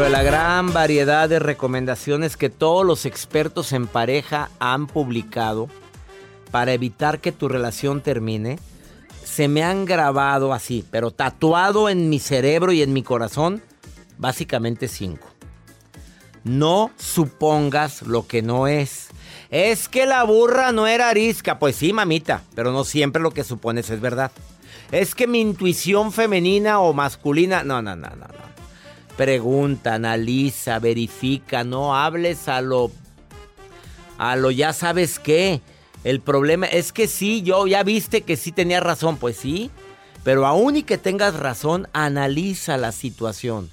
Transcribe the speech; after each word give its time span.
Dentro 0.00 0.16
de 0.16 0.24
la 0.24 0.30
gran 0.30 0.72
variedad 0.72 1.28
de 1.28 1.38
recomendaciones 1.38 2.38
que 2.38 2.48
todos 2.48 2.86
los 2.86 3.04
expertos 3.04 3.74
en 3.74 3.86
pareja 3.86 4.48
han 4.58 4.86
publicado 4.86 5.68
para 6.50 6.72
evitar 6.72 7.20
que 7.20 7.32
tu 7.32 7.48
relación 7.48 8.00
termine, 8.00 8.58
se 9.22 9.46
me 9.46 9.62
han 9.62 9.84
grabado 9.84 10.54
así, 10.54 10.86
pero 10.90 11.10
tatuado 11.10 11.90
en 11.90 12.08
mi 12.08 12.18
cerebro 12.18 12.72
y 12.72 12.80
en 12.80 12.94
mi 12.94 13.02
corazón, 13.02 13.62
básicamente 14.16 14.88
cinco. 14.88 15.28
No 16.44 16.90
supongas 16.96 18.00
lo 18.00 18.26
que 18.26 18.40
no 18.40 18.68
es. 18.68 19.08
Es 19.50 19.86
que 19.86 20.06
la 20.06 20.22
burra 20.24 20.72
no 20.72 20.86
era 20.86 21.10
arisca. 21.10 21.58
Pues 21.58 21.76
sí, 21.76 21.92
mamita, 21.92 22.42
pero 22.54 22.72
no 22.72 22.84
siempre 22.84 23.20
lo 23.20 23.32
que 23.32 23.44
supones 23.44 23.90
es 23.90 24.00
verdad. 24.00 24.32
Es 24.92 25.14
que 25.14 25.26
mi 25.26 25.42
intuición 25.42 26.10
femenina 26.10 26.80
o 26.80 26.94
masculina... 26.94 27.64
No, 27.64 27.82
no, 27.82 27.96
no, 27.96 28.08
no, 28.08 28.16
no. 28.16 28.49
Pregunta, 29.20 29.96
analiza, 29.96 30.78
verifica, 30.78 31.62
no 31.62 31.94
hables 31.94 32.48
a 32.48 32.62
lo... 32.62 32.90
A 34.16 34.34
lo 34.34 34.50
ya 34.50 34.72
sabes 34.72 35.18
qué. 35.18 35.60
El 36.04 36.22
problema 36.22 36.64
es 36.64 36.90
que 36.90 37.06
sí, 37.06 37.42
yo 37.42 37.66
ya 37.66 37.82
viste 37.82 38.22
que 38.22 38.38
sí 38.38 38.50
tenía 38.50 38.80
razón, 38.80 39.18
pues 39.18 39.36
sí. 39.36 39.70
Pero 40.24 40.46
aún 40.46 40.76
y 40.76 40.84
que 40.84 40.96
tengas 40.96 41.36
razón, 41.36 41.86
analiza 41.92 42.78
la 42.78 42.92
situación. 42.92 43.68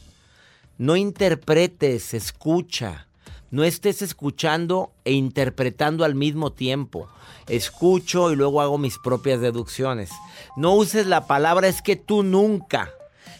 No 0.78 0.98
interpretes, 0.98 2.14
escucha. 2.14 3.08
No 3.50 3.64
estés 3.64 4.02
escuchando 4.02 4.92
e 5.06 5.14
interpretando 5.14 6.04
al 6.04 6.14
mismo 6.14 6.52
tiempo. 6.52 7.08
Escucho 7.48 8.34
y 8.34 8.36
luego 8.36 8.60
hago 8.60 8.78
mis 8.78 8.98
propias 8.98 9.40
deducciones. 9.40 10.10
No 10.58 10.74
uses 10.76 11.08
la 11.08 11.26
palabra 11.26 11.70
es 11.70 11.82
que 11.82 11.96
tú 11.96 12.24
nunca. 12.24 12.92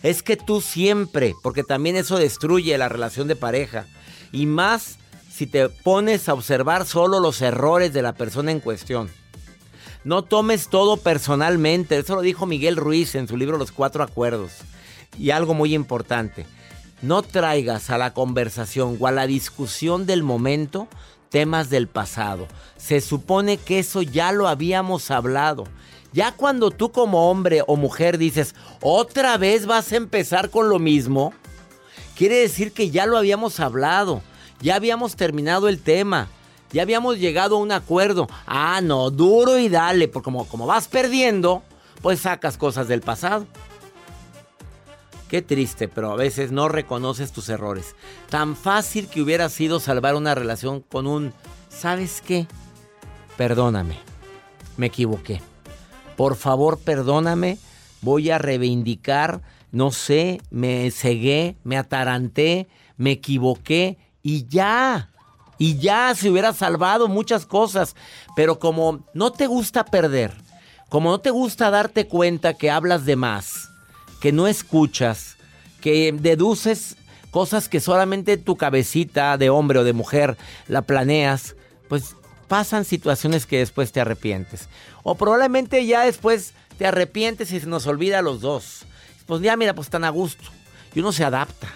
Es 0.04 0.24
que 0.24 0.38
tú 0.38 0.62
siempre, 0.62 1.36
porque 1.44 1.64
también 1.64 1.96
eso 1.96 2.18
destruye 2.18 2.78
la 2.78 2.90
relación 2.90 3.28
de 3.28 3.36
pareja. 3.36 3.86
Y 4.32 4.46
más 4.46 4.98
si 5.32 5.48
te 5.48 5.70
pones 5.70 6.30
a 6.30 6.34
observar 6.34 6.86
solo 6.86 7.20
los 7.20 7.42
errores 7.42 7.94
de 7.94 8.02
la 8.02 8.14
persona 8.14 8.52
en 8.52 8.60
cuestión. 8.60 9.10
No 10.04 10.24
tomes 10.24 10.70
todo 10.70 10.98
personalmente. 10.98 11.98
Eso 11.98 12.16
lo 12.16 12.22
dijo 12.22 12.46
Miguel 12.46 12.76
Ruiz 12.76 13.14
en 13.16 13.28
su 13.28 13.38
libro 13.38 13.58
Los 13.58 13.72
Cuatro 13.72 14.04
Acuerdos. 14.04 14.54
Y 15.20 15.32
algo 15.32 15.54
muy 15.54 15.76
importante. 15.76 16.46
No 17.02 17.22
traigas 17.22 17.90
a 17.90 17.98
la 17.98 18.14
conversación 18.14 18.98
o 19.00 19.08
a 19.08 19.12
la 19.12 19.28
discusión 19.28 20.06
del 20.06 20.24
momento 20.24 20.88
temas 21.30 21.70
del 21.70 21.88
pasado. 21.88 22.48
Se 22.78 23.02
supone 23.02 23.58
que 23.58 23.80
eso 23.80 24.02
ya 24.02 24.32
lo 24.32 24.48
habíamos 24.48 25.12
hablado. 25.12 25.66
Ya 26.18 26.32
cuando 26.32 26.72
tú 26.72 26.92
como 26.92 27.30
hombre 27.30 27.62
o 27.68 27.76
mujer 27.76 28.18
dices, 28.18 28.56
otra 28.82 29.38
vez 29.38 29.68
vas 29.68 29.92
a 29.92 29.98
empezar 29.98 30.50
con 30.50 30.68
lo 30.68 30.80
mismo, 30.80 31.32
quiere 32.16 32.38
decir 32.38 32.72
que 32.72 32.90
ya 32.90 33.06
lo 33.06 33.20
habíamos 33.20 33.60
hablado, 33.60 34.24
ya 34.60 34.74
habíamos 34.74 35.16
terminado 35.16 35.68
el 35.70 35.80
tema, 35.80 36.28
ya 36.72 36.82
habíamos 36.82 37.20
llegado 37.20 37.58
a 37.58 37.60
un 37.60 37.72
acuerdo. 37.72 38.28
Ah, 38.48 38.82
no, 38.82 39.12
duro 39.12 39.60
y 39.60 39.70
dale, 39.70 40.08
porque 40.08 40.24
como, 40.24 40.48
como 40.48 40.66
vas 40.66 40.88
perdiendo, 40.88 41.62
pues 42.02 42.22
sacas 42.22 42.58
cosas 42.58 42.88
del 42.88 43.02
pasado. 43.02 43.46
Qué 45.30 45.44
triste, 45.44 45.88
pero 45.88 46.12
a 46.14 46.16
veces 46.16 46.52
no 46.52 46.68
reconoces 46.68 47.32
tus 47.32 47.48
errores. 47.48 47.96
Tan 48.32 48.56
fácil 48.56 49.08
que 49.08 49.22
hubiera 49.22 49.50
sido 49.50 49.80
salvar 49.80 50.16
una 50.16 50.34
relación 50.34 50.82
con 50.82 51.06
un, 51.06 51.32
¿sabes 51.70 52.24
qué? 52.26 52.48
Perdóname, 53.38 54.00
me 54.78 54.88
equivoqué. 54.88 55.44
Por 56.18 56.36
favor, 56.36 56.80
perdóname, 56.80 57.60
voy 58.02 58.32
a 58.32 58.40
reivindicar, 58.40 59.42
no 59.72 59.92
sé, 59.92 60.42
me 60.50 60.92
cegué, 60.92 61.56
me 61.64 61.78
ataranté, 61.78 62.68
me 62.98 63.12
equivoqué 63.12 63.98
y 64.24 64.48
ya. 64.48 65.12
Y 65.60 65.78
ya 65.78 66.14
se 66.16 66.30
hubiera 66.30 66.54
salvado 66.54 67.08
muchas 67.08 67.46
cosas. 67.46 67.96
Pero 68.36 68.60
como 68.60 69.06
no 69.14 69.32
te 69.32 69.48
gusta 69.48 69.86
perder, 69.86 70.34
como 70.90 71.12
no 71.12 71.20
te 71.20 71.30
gusta 71.30 71.70
darte 71.70 72.08
cuenta 72.08 72.56
que 72.56 72.72
hablas 72.72 73.06
de 73.06 73.16
más, 73.16 73.70
que 74.20 74.32
no 74.32 74.48
escuchas, 74.48 75.38
que 75.82 76.12
deduces 76.12 76.98
cosas 77.32 77.70
que 77.70 77.80
solamente 77.80 78.38
tu 78.38 78.56
cabecita 78.56 79.38
de 79.38 79.52
hombre 79.52 79.80
o 79.80 79.84
de 79.84 79.94
mujer 79.94 80.38
la 80.68 80.82
planeas, 80.82 81.56
pues 81.88 82.16
pasan 82.48 82.86
situaciones 82.86 83.46
que 83.46 83.60
después 83.60 83.92
te 83.92 84.02
arrepientes. 84.02 84.70
O 85.04 85.16
probablemente 85.16 85.86
ya 85.86 86.06
después 86.06 86.54
te 86.78 86.86
arrepientes 86.86 87.52
y 87.52 87.60
se 87.60 87.68
nos 87.68 87.88
olvida 87.88 88.20
a 88.20 88.22
los 88.22 88.42
dos. 88.42 88.86
Pues 89.26 89.42
ya 89.42 89.58
mira, 89.58 89.74
pues 89.74 89.88
están 89.88 90.04
a 90.04 90.10
gusto. 90.10 90.44
Y 90.94 91.00
uno 91.00 91.12
se 91.12 91.24
adapta. 91.24 91.68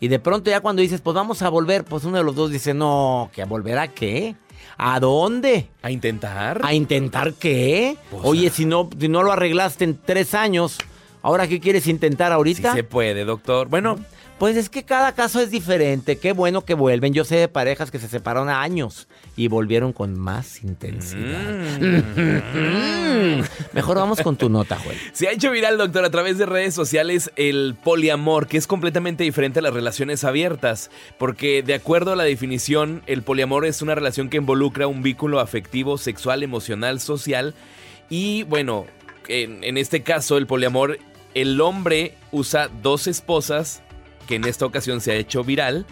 Y 0.00 0.08
de 0.08 0.18
pronto 0.18 0.50
ya 0.50 0.60
cuando 0.60 0.82
dices, 0.82 1.00
pues 1.00 1.14
vamos 1.14 1.42
a 1.42 1.48
volver, 1.48 1.84
pues 1.84 2.04
uno 2.04 2.18
de 2.18 2.24
los 2.24 2.34
dos 2.34 2.50
dice, 2.50 2.74
no, 2.74 3.30
¿que 3.32 3.42
a 3.42 3.46
volver 3.46 3.78
a 3.78 3.88
qué? 3.88 4.36
¿A 4.76 5.00
dónde? 5.00 5.68
¿A 5.82 5.90
intentar? 5.90 6.60
¿A 6.62 6.74
intentar 6.74 7.32
qué? 7.34 7.96
Pues 8.10 8.22
Oye, 8.24 8.50
si 8.50 8.66
no, 8.66 8.90
si 8.98 9.08
no 9.08 9.22
lo 9.22 9.32
arreglaste 9.32 9.84
en 9.84 9.96
tres 9.96 10.34
años, 10.34 10.78
¿ahora 11.22 11.48
qué 11.48 11.60
quieres 11.60 11.86
intentar 11.86 12.32
ahorita? 12.32 12.72
Sí 12.72 12.78
se 12.78 12.84
puede, 12.84 13.24
doctor. 13.24 13.68
Bueno, 13.68 13.98
pues 14.38 14.56
es 14.56 14.68
que 14.68 14.84
cada 14.84 15.12
caso 15.12 15.40
es 15.40 15.50
diferente. 15.50 16.18
Qué 16.18 16.32
bueno 16.32 16.64
que 16.64 16.74
vuelven. 16.74 17.14
Yo 17.14 17.24
sé 17.24 17.36
de 17.36 17.48
parejas 17.48 17.90
que 17.90 17.98
se 17.98 18.08
separaron 18.08 18.50
a 18.50 18.60
años 18.60 19.08
y 19.34 19.48
volvieron 19.48 19.94
con 19.94 20.18
más 20.18 20.62
intensidad. 20.62 21.40
Mm. 21.80 23.42
Mejor 23.72 23.96
vamos 23.96 24.20
con 24.20 24.36
tu 24.36 24.50
nota, 24.50 24.78
Joel. 24.78 24.98
Se 25.14 25.28
ha 25.28 25.32
hecho 25.32 25.50
viral, 25.50 25.78
doctor, 25.78 26.04
a 26.04 26.10
través 26.10 26.36
de 26.36 26.44
redes 26.44 26.74
sociales 26.74 27.30
el 27.36 27.76
poliamor, 27.82 28.46
que 28.46 28.58
es 28.58 28.66
completamente 28.66 29.24
diferente 29.24 29.60
a 29.60 29.62
las 29.62 29.72
relaciones 29.72 30.22
abiertas. 30.22 30.90
Porque, 31.16 31.62
de 31.62 31.72
acuerdo 31.74 32.12
a 32.12 32.16
la 32.16 32.24
definición, 32.24 33.02
el 33.06 33.22
poliamor 33.22 33.64
es 33.64 33.80
una 33.80 33.94
relación 33.94 34.28
que 34.28 34.36
involucra 34.36 34.86
un 34.86 35.02
vínculo 35.02 35.40
afectivo, 35.40 35.96
sexual, 35.96 36.42
emocional, 36.42 37.00
social. 37.00 37.54
Y 38.10 38.42
bueno, 38.44 38.86
en, 39.28 39.64
en 39.64 39.78
este 39.78 40.02
caso, 40.02 40.36
el 40.36 40.46
poliamor, 40.46 40.98
el 41.32 41.58
hombre 41.62 42.14
usa 42.32 42.68
dos 42.82 43.06
esposas, 43.06 43.82
que 44.26 44.36
en 44.36 44.44
esta 44.44 44.66
ocasión 44.66 45.00
se 45.00 45.12
ha 45.12 45.16
hecho 45.16 45.44
viral. 45.44 45.86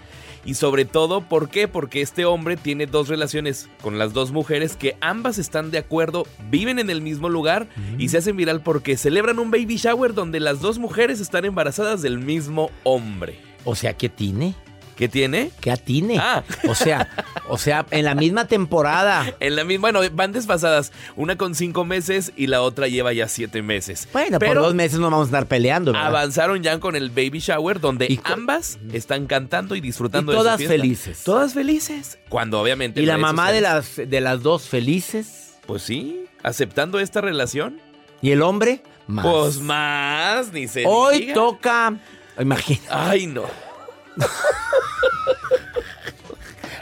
Y 0.44 0.54
sobre 0.54 0.84
todo, 0.84 1.22
¿por 1.22 1.48
qué? 1.48 1.68
Porque 1.68 2.02
este 2.02 2.26
hombre 2.26 2.58
tiene 2.58 2.86
dos 2.86 3.08
relaciones 3.08 3.68
con 3.80 3.98
las 3.98 4.12
dos 4.12 4.30
mujeres 4.30 4.76
que 4.76 4.96
ambas 5.00 5.38
están 5.38 5.70
de 5.70 5.78
acuerdo, 5.78 6.26
viven 6.50 6.78
en 6.78 6.90
el 6.90 7.00
mismo 7.00 7.30
lugar 7.30 7.66
y 7.96 8.10
se 8.10 8.18
hacen 8.18 8.36
viral 8.36 8.60
porque 8.60 8.98
celebran 8.98 9.38
un 9.38 9.50
baby 9.50 9.76
shower 9.76 10.12
donde 10.12 10.40
las 10.40 10.60
dos 10.60 10.78
mujeres 10.78 11.20
están 11.20 11.46
embarazadas 11.46 12.02
del 12.02 12.18
mismo 12.18 12.70
hombre. 12.82 13.38
O 13.64 13.74
sea, 13.74 13.94
¿qué 13.94 14.10
tiene? 14.10 14.54
¿Qué 14.96 15.08
tiene? 15.08 15.50
¿Qué 15.60 15.70
atine? 15.72 16.18
Ah. 16.20 16.44
O 16.68 16.74
sea, 16.76 17.08
o 17.48 17.58
sea, 17.58 17.84
en 17.90 18.04
la 18.04 18.14
misma 18.14 18.46
temporada. 18.46 19.34
En 19.40 19.56
la 19.56 19.64
misma, 19.64 19.90
bueno, 19.90 20.08
van 20.14 20.30
desfasadas. 20.32 20.92
Una 21.16 21.36
con 21.36 21.54
cinco 21.56 21.84
meses 21.84 22.32
y 22.36 22.46
la 22.46 22.62
otra 22.62 22.86
lleva 22.86 23.12
ya 23.12 23.26
siete 23.28 23.60
meses. 23.62 24.08
Bueno, 24.12 24.38
por 24.38 24.48
Pero 24.48 24.62
dos 24.62 24.74
meses 24.74 24.98
no 25.00 25.10
vamos 25.10 25.26
a 25.26 25.30
estar 25.30 25.46
peleando, 25.46 25.92
¿verdad? 25.92 26.06
avanzaron 26.08 26.62
ya 26.62 26.78
con 26.78 26.94
el 26.94 27.10
baby 27.10 27.40
shower 27.40 27.80
donde 27.80 28.06
Y 28.06 28.20
ambas 28.24 28.78
están 28.92 29.26
cantando 29.26 29.74
y 29.74 29.80
disfrutando 29.80 30.30
Y 30.30 30.34
de 30.34 30.38
su 30.38 30.44
todas 30.44 30.58
fiesta. 30.58 30.76
felices. 30.76 31.22
Todas 31.24 31.54
felices. 31.54 32.18
Cuando 32.28 32.60
obviamente. 32.60 33.02
Y 33.02 33.06
la 33.06 33.18
mamá 33.18 33.50
de 33.50 33.60
las, 33.62 33.96
de 33.96 34.20
las 34.20 34.42
dos 34.42 34.68
felices. 34.68 35.54
Pues 35.66 35.82
sí, 35.82 36.26
aceptando 36.42 37.00
esta 37.00 37.20
relación. 37.20 37.80
¿Y 38.22 38.30
el 38.30 38.42
hombre? 38.42 38.82
Más. 39.06 39.26
Pues 39.26 39.60
más, 39.60 40.52
ni 40.52 40.68
se 40.68 40.84
Hoy 40.86 41.18
diga. 41.20 41.34
toca. 41.34 41.94
Imagina. 42.40 42.80
Ay, 42.90 43.26
no. 43.26 43.42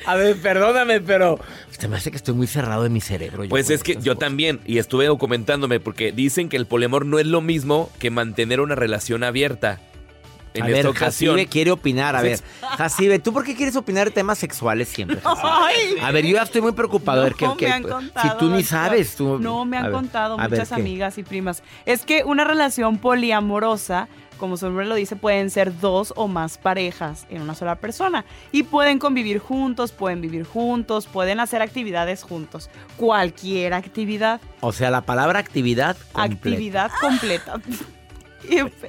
A 0.07 0.15
ver, 0.17 0.37
perdóname, 0.41 1.01
pero. 1.01 1.39
Se 1.79 1.89
me 1.89 1.97
hace 1.97 2.11
que 2.11 2.17
estoy 2.17 2.35
muy 2.35 2.47
cerrado 2.47 2.83
de 2.85 2.91
mi 2.91 3.01
cerebro. 3.01 3.45
yo 3.45 3.51
Pues 3.51 3.69
es 3.71 3.83
que 3.83 3.95
yo 3.95 4.01
cosas. 4.15 4.19
también, 4.19 4.61
y 4.65 4.79
estuve 4.79 5.07
documentándome, 5.07 5.81
porque 5.81 6.13
dicen 6.13 6.49
que 6.49 6.57
el 6.57 6.67
poliamor 6.67 7.07
no 7.07 7.19
es 7.19 7.27
lo 7.27 7.41
mismo 7.41 7.91
que 7.99 8.11
mantener 8.11 8.61
una 8.61 8.75
relación 8.75 9.25
abierta. 9.25 9.81
En 10.55 10.65
a 10.65 10.67
esta 10.67 10.77
ver, 10.77 10.87
ocasión. 10.89 11.35
Jacibe 11.37 11.49
quiere 11.51 11.71
opinar. 11.71 12.15
A 12.15 12.21
ver. 12.23 12.39
Jacibe, 12.61 13.19
¿tú 13.19 13.33
por 13.33 13.43
qué 13.43 13.57
quieres 13.57 13.75
opinar 13.75 14.09
de 14.09 14.11
temas 14.11 14.39
sexuales 14.39 14.89
siempre? 14.91 15.19
Ay. 15.25 15.97
A 16.03 16.11
ver, 16.13 16.27
yo 16.27 16.35
ya 16.35 16.43
estoy 16.43 16.61
muy 16.61 16.73
preocupado. 16.73 17.23
a 17.23 17.25
ver, 17.25 17.35
¿qué, 17.35 17.47
No, 17.47 17.57
qué- 17.57 17.67
me 17.69 17.73
han 17.73 17.83
contado, 17.83 18.29
si 18.33 18.37
tú 18.39 18.51
ni 18.51 18.63
sabes, 18.63 19.17
tú. 19.17 19.39
No, 19.39 19.65
me 19.65 19.79
han 19.79 19.85
ver, 19.85 19.93
contado 19.93 20.37
ver, 20.37 20.51
muchas 20.51 20.73
amigas 20.73 21.17
y 21.17 21.23
primas. 21.23 21.63
Es 21.87 22.05
que 22.05 22.23
una 22.25 22.45
relación 22.45 22.99
poliamorosa, 22.99 24.09
como 24.43 24.57
su 24.57 24.67
nombre 24.67 24.87
lo 24.87 24.97
dice, 24.97 25.15
pueden 25.15 25.51
ser 25.51 25.79
dos 25.79 26.13
o 26.17 26.27
más 26.27 26.59
parejas 26.59 27.27
en 27.31 27.43
una 27.43 27.55
sola 27.55 27.77
persona. 27.77 28.25
Y 28.51 28.65
pueden 28.65 28.99
convivir 28.99 29.39
juntos, 29.39 29.93
pueden 29.93 30.21
vivir 30.21 30.43
juntos, 30.43 31.07
pueden 31.07 31.39
hacer 31.39 31.63
actividades 31.63 32.25
juntos. 32.25 32.69
Cualquier 32.97 33.73
actividad. 33.73 34.41
O 34.61 34.73
sea, 34.73 34.91
la 34.91 35.03
palabra 35.03 35.39
actividad. 35.39 35.97
completa. 36.11 36.35
Actividad 36.35 36.91
completa. 37.01 37.61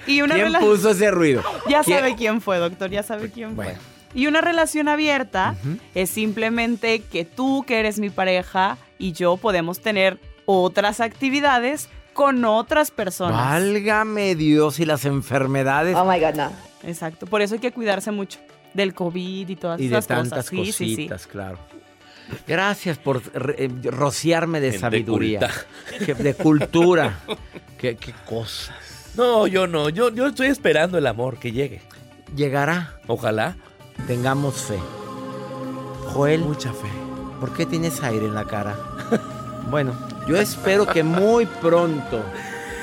y, 0.07 0.11
y 0.11 0.21
una 0.23 0.33
¿Quién 0.33 0.53
puso 0.53 0.89
ese 0.89 1.11
ruido? 1.11 1.43
Ya 1.69 1.83
¿Quién? 1.83 1.99
sabe 1.99 2.15
quién 2.15 2.41
fue, 2.41 2.57
doctor, 2.57 2.89
ya 2.89 3.03
sabe 3.03 3.29
quién 3.29 3.55
Bueno. 3.55 3.73
fue. 3.75 4.19
Y 4.19 4.25
una 4.25 4.41
relación 4.41 4.87
abierta 4.87 5.55
es 5.93 6.09
simplemente 6.09 6.99
que 7.01 7.25
tú, 7.25 7.63
que 7.67 7.79
eres 7.79 7.99
mi 7.99 8.09
pareja, 8.09 8.77
y 8.97 9.11
yo 9.11 9.37
podemos 9.37 9.81
tener 9.81 10.19
otras 10.45 10.99
actividades 10.99 11.89
con 12.13 12.45
otras 12.45 12.91
personas. 12.91 13.37
Válgame 13.37 14.35
Dios 14.35 14.79
y 14.79 14.85
las 14.85 15.05
enfermedades. 15.05 15.95
my 15.97 16.19
God, 16.19 16.35
no. 16.35 16.51
Exacto, 16.83 17.25
por 17.25 17.41
eso 17.41 17.55
hay 17.55 17.59
que 17.59 17.71
cuidarse 17.71 18.11
mucho 18.11 18.39
del 18.73 18.93
COVID 18.93 19.49
y 19.49 19.55
todas 19.55 19.79
y 19.79 19.87
de 19.87 19.95
esas 19.95 20.07
tantas 20.07 20.49
cosas. 20.49 20.65
Sí, 20.65 20.71
sí, 20.71 20.71
sí. 20.71 20.95
cositas, 20.95 21.27
claro. 21.27 21.57
Gracias 22.47 22.97
por 22.97 23.21
eh, 23.57 23.69
rociarme 23.83 24.59
de 24.59 24.67
Gente 24.67 24.81
sabiduría. 24.81 25.39
culta. 25.97 26.23
De 26.23 26.33
cultura. 26.33 27.19
qué, 27.77 27.95
qué 27.95 28.13
cosas. 28.25 28.75
No, 29.15 29.45
yo 29.47 29.67
no. 29.67 29.89
Yo, 29.89 30.09
yo 30.09 30.27
estoy 30.27 30.47
esperando 30.47 30.97
el 30.97 31.05
amor 31.07 31.37
que 31.37 31.51
llegue. 31.51 31.81
Llegará. 32.35 32.99
Ojalá. 33.07 33.55
Tengamos 34.07 34.55
fe. 34.55 34.79
Joel. 36.07 36.41
Mucha 36.41 36.73
fe. 36.73 36.87
¿Por 37.39 37.53
qué 37.53 37.65
tienes 37.65 38.01
aire 38.01 38.25
en 38.25 38.33
la 38.33 38.45
cara? 38.45 38.75
bueno, 39.69 39.93
yo 40.27 40.37
espero 40.37 40.85
que 40.85 41.03
muy 41.03 41.45
pronto. 41.45 42.23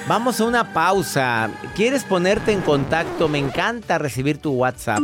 Vamos 0.09 0.41
a 0.41 0.45
una 0.45 0.73
pausa. 0.73 1.51
¿Quieres 1.75 2.05
ponerte 2.05 2.53
en 2.53 2.63
contacto? 2.63 3.29
Me 3.29 3.39
encanta 3.39 3.99
recibir 3.99 4.39
tu 4.39 4.53
WhatsApp. 4.53 5.01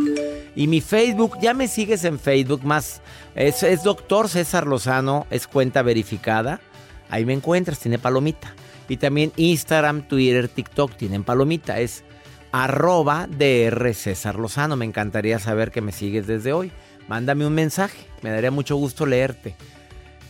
Y 0.55 0.67
mi 0.67 0.81
Facebook, 0.81 1.39
ya 1.41 1.55
me 1.55 1.69
sigues 1.69 2.05
en 2.05 2.19
Facebook 2.19 2.65
más. 2.65 3.01
Es, 3.35 3.63
es 3.63 3.83
doctor 3.83 4.29
César 4.29 4.67
Lozano, 4.67 5.27
es 5.31 5.47
cuenta 5.47 5.83
verificada. 5.83 6.61
Ahí 7.09 7.25
me 7.25 7.35
encuentras, 7.35 7.79
tiene 7.79 7.99
palomita. 7.99 8.55
Y 8.89 8.97
también 8.97 9.33
Instagram, 9.37 10.09
Twitter, 10.09 10.49
TikTok 10.49 10.97
tienen 10.97 11.25
palomita. 11.25 11.79
Es 11.79 12.05
arroba 12.53 13.29
DR 13.29 13.95
César 13.95 14.37
Lozano. 14.37 14.77
Me 14.77 14.87
encantaría 14.87 15.39
saber 15.39 15.71
que 15.71 15.83
me 15.83 15.93
sigues 15.93 16.27
desde 16.27 16.53
hoy. 16.53 16.73
Mándame 17.07 17.47
un 17.47 17.55
mensaje, 17.55 17.99
me 18.23 18.31
daría 18.31 18.51
mucho 18.51 18.77
gusto 18.77 19.07
leerte. 19.07 19.55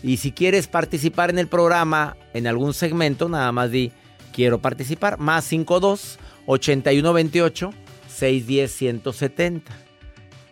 Y 0.02 0.19
si 0.19 0.32
quieres 0.32 0.66
participar 0.66 1.31
en 1.31 1.38
el 1.38 1.48
programa, 1.48 2.16
en 2.34 2.46
algún 2.46 2.75
segmento, 2.75 3.28
nada 3.28 3.50
más 3.52 3.70
di, 3.70 3.93
quiero 4.32 4.60
participar, 4.60 5.19
más 5.19 5.44
52 5.44 6.19
8128 6.46 7.70
610 8.08 8.72
170. 8.72 9.72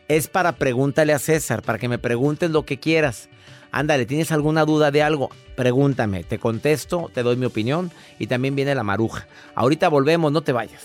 Es 0.08 0.29
para 0.29 0.52
pregúntale 0.52 1.12
a 1.12 1.19
César, 1.19 1.62
para 1.62 1.79
que 1.79 1.88
me 1.88 1.99
preguntes 1.99 2.50
lo 2.50 2.64
que 2.64 2.79
quieras. 2.79 3.29
Ándale, 3.70 4.06
¿tienes 4.06 4.31
alguna 4.32 4.64
duda 4.64 4.91
de 4.91 5.02
algo? 5.02 5.31
Pregúntame, 5.56 6.25
te 6.25 6.38
contesto, 6.38 7.11
te 7.12 7.23
doy 7.23 7.37
mi 7.37 7.46
opinión 7.46 7.91
y 8.19 8.26
también 8.26 8.55
viene 8.55 8.75
la 8.75 8.85
maruja. 8.85 9.26
Ahorita 9.55 9.88
volvemos, 9.88 10.31
no 10.31 10.43
te 10.43 10.52
vayas. 10.52 10.85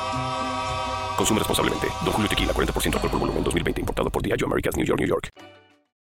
Consume 1.17 1.39
responsablemente. 1.39 1.87
Don 2.03 2.13
Julio 2.13 2.29
Tequila, 2.29 2.53
40% 2.53 2.95
alcohol 2.95 3.11
por 3.11 3.19
volumen, 3.19 3.43
2020. 3.43 3.81
Importado 3.81 4.09
por 4.09 4.21
Diageo 4.21 4.47
Americas, 4.47 4.75
New 4.75 4.85
York, 4.85 4.99
New 4.99 5.09
York. 5.09 5.29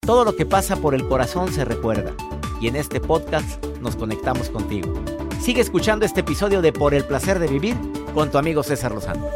Todo 0.01 0.25
lo 0.25 0.35
que 0.35 0.47
pasa 0.47 0.77
por 0.77 0.95
el 0.95 1.07
corazón 1.07 1.53
se 1.53 1.65
recuerda. 1.65 2.15
Y 2.61 2.69
en 2.69 2.77
este 2.77 3.01
podcast 3.01 3.63
nos 3.81 3.95
conectamos 3.95 4.49
contigo. 4.49 4.95
Sigue 5.41 5.61
escuchando 5.61 6.05
este 6.05 6.21
episodio 6.21 6.63
de 6.63 6.73
Por 6.73 6.95
el 6.95 7.05
placer 7.05 7.39
de 7.39 7.47
vivir 7.47 7.77
con 8.15 8.31
tu 8.31 8.39
amigo 8.39 8.63
César 8.63 8.93
Lozano. 8.93 9.29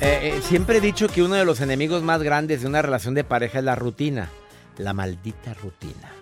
Eh, 0.00 0.20
eh, 0.22 0.40
siempre 0.42 0.78
he 0.78 0.80
dicho 0.80 1.08
que 1.08 1.22
uno 1.22 1.34
de 1.34 1.44
los 1.44 1.60
enemigos 1.60 2.02
más 2.02 2.22
grandes 2.22 2.62
de 2.62 2.68
una 2.68 2.80
relación 2.80 3.14
de 3.14 3.24
pareja 3.24 3.58
es 3.58 3.64
la 3.64 3.74
rutina. 3.74 4.30
La 4.78 4.92
maldita 4.94 5.54
rutina. 5.54 6.12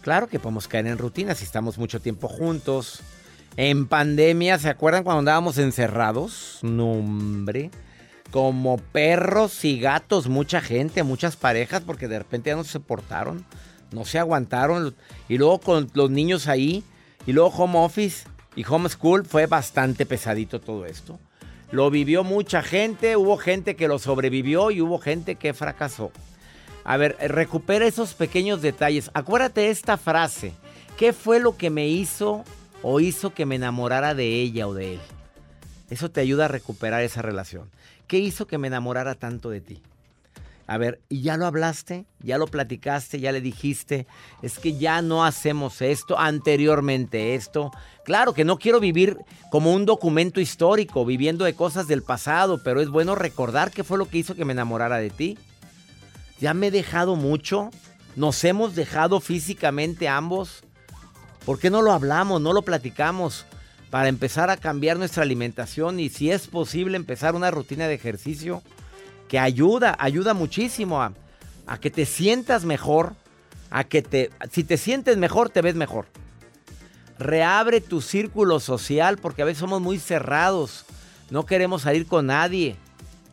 Claro 0.00 0.28
que 0.28 0.38
podemos 0.38 0.68
caer 0.68 0.86
en 0.86 0.98
rutina 0.98 1.34
si 1.34 1.44
estamos 1.44 1.78
mucho 1.78 2.00
tiempo 2.00 2.28
juntos. 2.28 3.00
En 3.56 3.86
pandemia, 3.86 4.58
¿se 4.58 4.68
acuerdan 4.68 5.04
cuando 5.04 5.20
andábamos 5.20 5.58
encerrados? 5.58 6.58
No, 6.62 6.92
hombre. 6.92 7.70
Como 8.30 8.78
perros 8.78 9.64
y 9.64 9.78
gatos, 9.78 10.28
mucha 10.28 10.60
gente, 10.60 11.02
muchas 11.04 11.36
parejas, 11.36 11.82
porque 11.82 12.08
de 12.08 12.18
repente 12.18 12.50
ya 12.50 12.56
no 12.56 12.64
se 12.64 12.72
soportaron, 12.72 13.44
no 13.92 14.04
se 14.04 14.18
aguantaron. 14.18 14.94
Y 15.28 15.38
luego 15.38 15.60
con 15.60 15.90
los 15.94 16.10
niños 16.10 16.48
ahí, 16.48 16.84
y 17.26 17.32
luego 17.32 17.50
home 17.50 17.78
office 17.78 18.26
y 18.56 18.64
home 18.66 18.88
school, 18.88 19.24
fue 19.24 19.46
bastante 19.46 20.04
pesadito 20.04 20.60
todo 20.60 20.84
esto. 20.84 21.18
Lo 21.70 21.90
vivió 21.90 22.24
mucha 22.24 22.62
gente, 22.62 23.16
hubo 23.16 23.36
gente 23.36 23.74
que 23.74 23.88
lo 23.88 23.98
sobrevivió 23.98 24.70
y 24.70 24.80
hubo 24.80 24.98
gente 24.98 25.36
que 25.36 25.54
fracasó. 25.54 26.12
A 26.84 26.96
ver, 26.98 27.16
recupera 27.18 27.86
esos 27.86 28.14
pequeños 28.14 28.60
detalles. 28.60 29.10
Acuérdate 29.14 29.70
esta 29.70 29.96
frase. 29.96 30.52
¿Qué 30.98 31.12
fue 31.12 31.40
lo 31.40 31.56
que 31.56 31.70
me 31.70 31.88
hizo 31.88 32.44
o 32.82 33.00
hizo 33.00 33.32
que 33.32 33.46
me 33.46 33.56
enamorara 33.56 34.14
de 34.14 34.40
ella 34.40 34.68
o 34.68 34.74
de 34.74 34.94
él? 34.94 35.00
Eso 35.90 36.10
te 36.10 36.20
ayuda 36.20 36.44
a 36.44 36.48
recuperar 36.48 37.02
esa 37.02 37.22
relación. 37.22 37.70
¿Qué 38.06 38.18
hizo 38.18 38.46
que 38.46 38.58
me 38.58 38.68
enamorara 38.68 39.14
tanto 39.14 39.50
de 39.50 39.60
ti? 39.60 39.82
A 40.66 40.78
ver, 40.78 41.00
¿y 41.10 41.20
ya 41.20 41.36
lo 41.36 41.46
hablaste? 41.46 42.06
¿Ya 42.20 42.38
lo 42.38 42.46
platicaste? 42.46 43.20
¿Ya 43.20 43.32
le 43.32 43.42
dijiste? 43.42 44.06
Es 44.40 44.58
que 44.58 44.78
ya 44.78 45.02
no 45.02 45.24
hacemos 45.24 45.82
esto, 45.82 46.18
anteriormente 46.18 47.34
esto. 47.34 47.70
Claro 48.04 48.32
que 48.32 48.44
no 48.44 48.58
quiero 48.58 48.80
vivir 48.80 49.18
como 49.50 49.74
un 49.74 49.84
documento 49.84 50.40
histórico, 50.40 51.04
viviendo 51.04 51.44
de 51.44 51.54
cosas 51.54 51.86
del 51.86 52.02
pasado, 52.02 52.62
pero 52.62 52.80
es 52.80 52.88
bueno 52.88 53.14
recordar 53.14 53.70
qué 53.72 53.84
fue 53.84 53.98
lo 53.98 54.06
que 54.06 54.18
hizo 54.18 54.34
que 54.34 54.46
me 54.46 54.52
enamorara 54.52 54.96
de 54.98 55.10
ti. 55.10 55.38
¿Ya 56.40 56.54
me 56.54 56.68
he 56.68 56.70
dejado 56.70 57.16
mucho? 57.16 57.70
¿Nos 58.16 58.42
hemos 58.44 58.74
dejado 58.74 59.20
físicamente 59.20 60.08
ambos? 60.08 60.62
¿Por 61.44 61.58
qué 61.58 61.70
no 61.70 61.82
lo 61.82 61.92
hablamos, 61.92 62.40
no 62.40 62.52
lo 62.52 62.62
platicamos? 62.62 63.46
Para 63.90 64.08
empezar 64.08 64.50
a 64.50 64.56
cambiar 64.56 64.98
nuestra 64.98 65.22
alimentación 65.22 66.00
y 66.00 66.08
si 66.08 66.30
es 66.30 66.48
posible 66.48 66.96
empezar 66.96 67.34
una 67.34 67.50
rutina 67.50 67.86
de 67.86 67.94
ejercicio 67.94 68.62
que 69.28 69.38
ayuda, 69.38 69.96
ayuda 69.98 70.34
muchísimo 70.34 71.02
a, 71.02 71.12
que 71.80 71.90
te 71.90 72.06
sientas 72.06 72.64
mejor, 72.64 73.14
a 73.70 73.84
que 73.84 74.02
te, 74.02 74.30
si 74.50 74.64
te 74.64 74.76
sientes 74.76 75.16
mejor, 75.16 75.50
te 75.50 75.62
ves 75.62 75.74
mejor. 75.74 76.06
Reabre 77.18 77.80
tu 77.80 78.00
círculo 78.00 78.58
social 78.58 79.18
porque 79.18 79.42
a 79.42 79.44
veces 79.44 79.60
somos 79.60 79.80
muy 79.80 79.98
cerrados, 79.98 80.84
no 81.30 81.46
queremos 81.46 81.82
salir 81.82 82.06
con 82.06 82.26
nadie. 82.26 82.76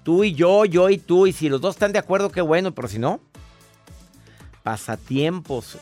Tú 0.04 0.24
y 0.24 0.34
yo, 0.34 0.66
yo 0.66 0.90
y 0.90 0.98
tú, 0.98 1.28
y 1.28 1.34
si 1.34 1.48
los 1.50 1.62
dos 1.62 1.76
están 1.76 1.94
de 1.94 2.00
acuerdo, 2.00 2.32
qué 2.32 2.42
bueno, 2.42 2.74
pero 2.74 2.88
si 2.88 2.98
no, 2.98 3.20
pasatiempos. 4.64 5.78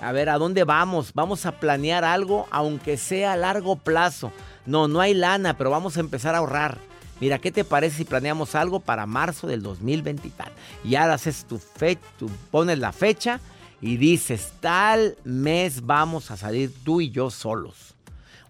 A 0.00 0.12
ver, 0.12 0.28
¿a 0.28 0.38
dónde 0.38 0.64
vamos? 0.64 1.12
Vamos 1.12 1.44
a 1.44 1.52
planear 1.52 2.04
algo, 2.04 2.46
aunque 2.50 2.96
sea 2.96 3.32
a 3.32 3.36
largo 3.36 3.76
plazo. 3.76 4.32
No, 4.64 4.88
no 4.88 5.00
hay 5.00 5.12
lana, 5.12 5.56
pero 5.56 5.70
vamos 5.70 5.96
a 5.96 6.00
empezar 6.00 6.34
a 6.34 6.38
ahorrar. 6.38 6.78
Mira, 7.20 7.38
¿qué 7.40 7.50
te 7.50 7.64
parece 7.64 7.98
si 7.98 8.04
planeamos 8.04 8.54
algo 8.54 8.80
para 8.80 9.06
marzo 9.06 9.46
del 9.48 9.62
2020 9.62 10.28
y 10.28 10.30
tal? 10.30 10.52
Y 10.84 10.94
ahora 10.94 11.14
haces 11.14 11.44
tu 11.44 11.58
fecha, 11.58 12.00
tú 12.18 12.30
pones 12.50 12.78
la 12.78 12.92
fecha 12.92 13.40
y 13.80 13.96
dices, 13.96 14.52
tal 14.60 15.16
mes 15.24 15.84
vamos 15.84 16.30
a 16.30 16.36
salir 16.36 16.72
tú 16.84 17.00
y 17.00 17.10
yo 17.10 17.30
solos. 17.30 17.94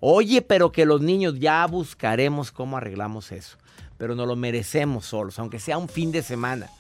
Oye, 0.01 0.43
pero 0.43 0.71
que 0.71 0.85
los 0.85 1.01
niños 1.01 1.39
ya 1.39 1.67
buscaremos 1.67 2.53
cómo 2.53 2.77
arreglamos 2.77 3.33
eso. 3.33 3.57
Pero 3.99 4.15
no 4.15 4.27
lo 4.27 4.37
merecemos 4.37 5.07
solos, 5.07 5.39
aunque 5.39 5.59
sea 5.59 5.77
un 5.77 5.89
fin 5.89 6.13
de 6.13 6.23
semana. 6.23 6.71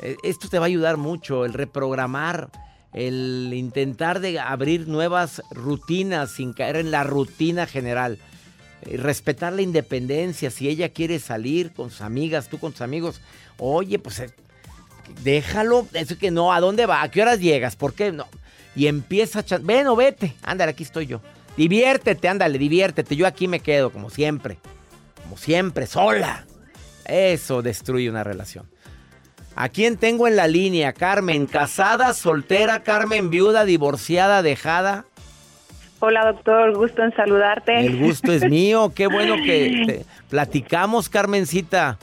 E, 0.00 0.16
esto 0.22 0.48
te 0.48 0.58
va 0.58 0.66
a 0.66 0.68
ayudar 0.68 0.96
mucho, 0.96 1.44
el 1.44 1.52
reprogramar, 1.52 2.50
el 2.92 3.50
intentar 3.54 4.20
de 4.20 4.38
abrir 4.38 4.88
nuevas 4.88 5.42
rutinas 5.50 6.32
sin 6.32 6.52
caer 6.52 6.76
en 6.76 6.90
la 6.90 7.04
rutina 7.04 7.66
general. 7.66 8.18
Eh, 8.82 8.96
respetar 8.96 9.52
la 9.52 9.62
independencia. 9.62 10.50
Si 10.50 10.68
ella 10.68 10.90
quiere 10.90 11.18
salir 11.18 11.72
con 11.72 11.90
sus 11.90 12.02
amigas, 12.02 12.48
tú 12.48 12.58
con 12.58 12.72
tus 12.72 12.82
amigos, 12.82 13.20
oye, 13.58 13.98
pues 13.98 14.20
eh, 14.20 14.30
déjalo. 15.22 15.86
Eso 15.92 16.18
que 16.18 16.30
no, 16.30 16.52
¿a 16.52 16.60
dónde 16.60 16.86
va? 16.86 17.02
¿A 17.02 17.10
qué 17.10 17.22
horas 17.22 17.40
llegas? 17.40 17.76
¿Por 17.76 17.94
qué 17.94 18.12
no? 18.12 18.26
Y 18.74 18.86
empieza 18.86 19.40
a... 19.40 19.58
Ven 19.58 19.86
o 19.86 19.96
vete. 19.96 20.34
Ándale, 20.42 20.72
aquí 20.72 20.82
estoy 20.82 21.06
yo. 21.06 21.20
Diviértete, 21.56 22.28
ándale, 22.28 22.58
diviértete. 22.58 23.14
Yo 23.16 23.26
aquí 23.26 23.46
me 23.46 23.60
quedo, 23.60 23.90
como 23.90 24.10
siempre. 24.10 24.58
Como 25.32 25.40
siempre, 25.40 25.86
sola. 25.86 26.44
Eso 27.06 27.62
destruye 27.62 28.10
una 28.10 28.22
relación. 28.22 28.66
¿A 29.56 29.70
quién 29.70 29.96
tengo 29.96 30.28
en 30.28 30.36
la 30.36 30.46
línea? 30.46 30.92
Carmen, 30.92 31.46
casada, 31.46 32.12
soltera, 32.12 32.82
Carmen, 32.82 33.30
viuda, 33.30 33.64
divorciada, 33.64 34.42
dejada. 34.42 35.06
Hola 36.00 36.30
doctor, 36.30 36.76
gusto 36.76 37.02
en 37.02 37.16
saludarte. 37.16 37.80
El 37.80 37.98
gusto 37.98 38.30
es 38.30 38.44
mío, 38.50 38.92
qué 38.94 39.06
bueno 39.06 39.36
que 39.36 39.84
te 39.86 40.04
platicamos, 40.28 41.08
Carmencita. 41.08 41.96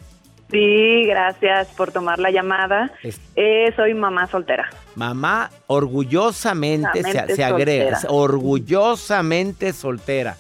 Sí, 0.50 1.05
gracias 1.05 1.67
por 1.77 1.91
tomar 1.91 2.17
la 2.17 2.31
llamada. 2.31 2.91
Eh, 3.36 3.71
soy 3.75 3.93
mamá 3.93 4.25
soltera. 4.25 4.71
Mamá 4.95 5.51
orgullosamente 5.67 7.03
se, 7.03 7.43
agrega, 7.43 8.00
orgullosamente 8.07 9.71
soltera. 9.71 10.36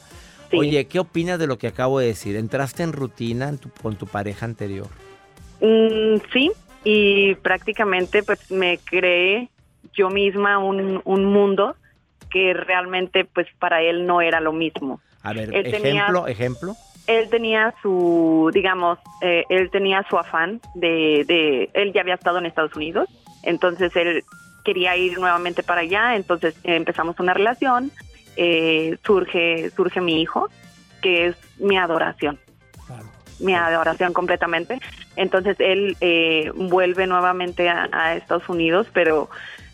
Oye, 0.51 0.85
¿qué 0.87 0.99
opinas 0.99 1.39
de 1.39 1.47
lo 1.47 1.57
que 1.57 1.67
acabo 1.67 1.99
de 1.99 2.07
decir? 2.07 2.35
¿Entraste 2.35 2.83
en 2.83 2.93
rutina 2.93 3.51
con 3.81 3.95
tu 3.95 4.07
pareja 4.07 4.45
anterior? 4.45 4.87
Mm, 5.61 6.17
sí, 6.33 6.51
y 6.83 7.35
prácticamente 7.35 8.23
pues 8.23 8.49
me 8.51 8.77
creé 8.77 9.49
yo 9.93 10.09
misma 10.09 10.57
un, 10.57 11.01
un 11.03 11.25
mundo 11.25 11.75
que 12.29 12.53
realmente 12.53 13.25
pues 13.25 13.47
para 13.59 13.81
él 13.81 14.05
no 14.05 14.21
era 14.21 14.39
lo 14.39 14.53
mismo. 14.53 15.01
A 15.23 15.33
ver, 15.33 15.53
ejemplo, 15.53 16.27
ejemplo. 16.27 16.75
Él 17.07 17.27
tenía 17.29 17.73
su, 17.81 18.51
digamos, 18.53 18.99
eh, 19.21 19.43
él 19.49 19.71
tenía 19.71 20.05
su 20.09 20.17
afán 20.17 20.61
de, 20.75 21.25
de, 21.27 21.69
él 21.73 21.91
ya 21.91 22.01
había 22.01 22.13
estado 22.13 22.37
en 22.37 22.45
Estados 22.45 22.75
Unidos, 22.75 23.09
entonces 23.43 23.95
él 23.95 24.23
quería 24.63 24.95
ir 24.95 25.17
nuevamente 25.17 25.63
para 25.63 25.81
allá, 25.81 26.15
entonces 26.15 26.55
empezamos 26.63 27.19
una 27.19 27.33
relación, 27.33 27.91
eh, 28.35 28.97
surge, 29.05 29.69
surge 29.75 30.01
mi 30.01 30.21
hijo, 30.21 30.49
que 31.01 31.27
es 31.27 31.35
mi 31.57 31.77
adoración. 31.77 32.39
Mi 33.39 33.53
adoración 33.53 34.11
completamente. 34.11 34.79
Entonces 35.15 35.55
él 35.59 35.95
eh, 36.01 36.51
vuelve 36.55 37.07
nuevamente 37.07 37.69
a 37.69 38.15
Estados 38.15 38.49
Unidos, 38.49 38.87
pero 38.93 39.29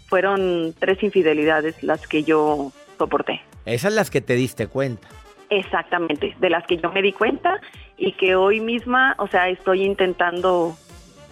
fueron 0.08 0.74
tres 0.78 1.02
infidelidades 1.02 1.82
las 1.84 2.08
que 2.08 2.24
yo 2.24 2.72
soporté. 2.98 3.42
Esas 3.66 3.94
las 3.94 4.12
que 4.12 4.22
te 4.22 4.36
diste 4.36 4.68
cuenta. 4.68 5.08
Exactamente, 5.50 6.36
de 6.40 6.50
las 6.50 6.66
que 6.66 6.78
yo 6.78 6.92
me 6.92 7.02
di 7.02 7.12
cuenta 7.12 7.60
y 7.98 8.14
que 8.14 8.36
hoy 8.36 8.60
misma, 8.60 9.16
o 9.18 9.28
sea, 9.28 9.50
estoy 9.50 9.84
intentando 9.84 10.76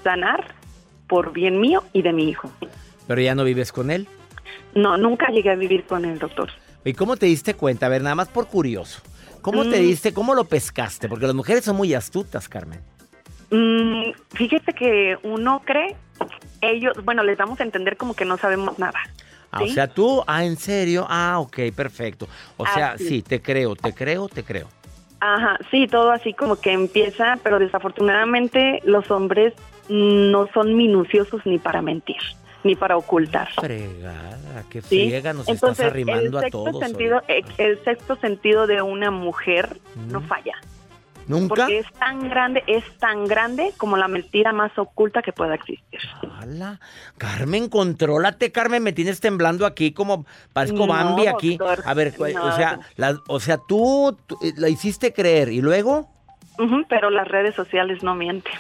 sanar 0.03 0.46
por 1.08 1.34
bien 1.34 1.60
mío 1.60 1.84
y 1.94 2.01
de 2.01 2.13
mi 2.13 2.30
hijo. 2.30 2.51
¿Pero 3.08 3.22
ya 3.22 3.36
no 3.36 3.44
vives 3.44 3.72
con 3.72 3.92
él? 3.92 4.08
No, 4.75 4.98
nunca 4.98 5.27
llegué 5.30 5.51
a 5.51 5.56
vivir 5.56 5.84
con 5.86 6.06
el 6.06 6.20
doctor. 6.20 6.50
¿Y 6.85 6.93
cómo 6.93 7.15
te 7.17 7.25
diste 7.27 7.53
cuenta? 7.53 7.85
A 7.85 7.89
ver, 7.89 8.01
nada 8.01 8.15
más 8.15 8.27
por 8.27 8.47
curioso. 8.47 9.01
¿Cómo 9.41 9.63
te 9.63 9.79
mm. 9.79 9.83
diste, 9.83 10.13
cómo 10.13 10.35
lo 10.35 10.45
pescaste? 10.45 11.09
Porque 11.09 11.25
las 11.25 11.35
mujeres 11.35 11.65
son 11.65 11.75
muy 11.75 11.93
astutas, 11.93 12.47
Carmen. 12.47 12.79
Mm, 13.51 14.11
fíjese 14.31 14.73
que 14.73 15.17
uno 15.23 15.61
cree 15.65 15.95
ellos, 16.61 16.93
bueno, 17.03 17.23
les 17.23 17.37
damos 17.37 17.59
a 17.59 17.63
entender 17.63 17.97
como 17.97 18.15
que 18.15 18.25
no 18.25 18.37
sabemos 18.37 18.79
nada. 18.79 18.99
Ah, 19.51 19.61
o 19.61 19.67
sea, 19.67 19.87
tú, 19.87 20.23
ah, 20.25 20.43
¿en 20.43 20.57
serio? 20.57 21.05
Ah, 21.09 21.39
ok, 21.39 21.59
perfecto. 21.75 22.27
O 22.57 22.65
sea, 22.65 22.97
sí, 22.97 23.21
te 23.21 23.41
creo, 23.41 23.75
te 23.75 23.93
creo, 23.93 24.27
te 24.27 24.43
creo. 24.43 24.67
Ajá, 25.19 25.57
sí, 25.69 25.87
todo 25.87 26.11
así 26.11 26.33
como 26.33 26.55
que 26.55 26.71
empieza, 26.71 27.37
pero 27.43 27.59
desafortunadamente 27.59 28.81
los 28.83 29.09
hombres 29.11 29.53
no 29.89 30.47
son 30.53 30.75
minuciosos 30.75 31.45
ni 31.45 31.59
para 31.59 31.81
mentir, 31.81 32.21
ni 32.63 32.75
para 32.75 32.98
ocultar. 32.98 33.50
Fregada, 33.53 34.63
qué 34.70 34.82
friega, 34.82 35.34
nos 35.34 35.48
estás 35.48 35.79
arrimando 35.79 36.39
a 36.39 36.50
todos. 36.50 36.79
Sentido, 36.79 37.22
el 37.27 37.84
sexto 37.84 38.15
sentido 38.17 38.67
de 38.67 38.82
una 38.82 39.12
mujer 39.12 39.77
no 40.10 40.22
falla. 40.22 40.55
¿Nunca? 41.27 41.55
Porque 41.55 41.79
es 41.79 41.91
tan 41.93 42.27
grande, 42.27 42.63
es 42.67 42.84
tan 42.98 43.25
grande 43.25 43.74
como 43.77 43.96
la 43.96 44.08
mentira 44.08 44.51
más 44.51 44.77
oculta 44.77 45.22
que 45.22 45.32
pueda 45.32 45.55
existir. 45.55 46.01
¡Hala! 46.39 46.79
Carmen, 47.17 47.70
contrólate, 47.70 48.51
Carmen, 48.51 48.84
me 48.84 48.91
tienes 48.91 49.22
temblando 49.22 49.65
aquí 49.65 49.93
como 49.93 50.25
parezco 50.51 50.86
Bambi 50.86 51.27
aquí. 51.27 51.58
A 51.86 51.93
ver, 51.93 52.13
o 52.20 52.51
sea, 52.51 52.79
o 53.27 53.39
sea, 53.39 53.58
tú, 53.58 54.17
eh, 54.41 54.51
la 54.58 54.70
hiciste 54.70 55.13
creer 55.13 55.50
y 55.50 55.62
luego? 55.62 56.10
pero 56.88 57.10
las 57.10 57.27
redes 57.27 57.55
sociales 57.55 58.03
no 58.03 58.13
mienten. 58.13 58.53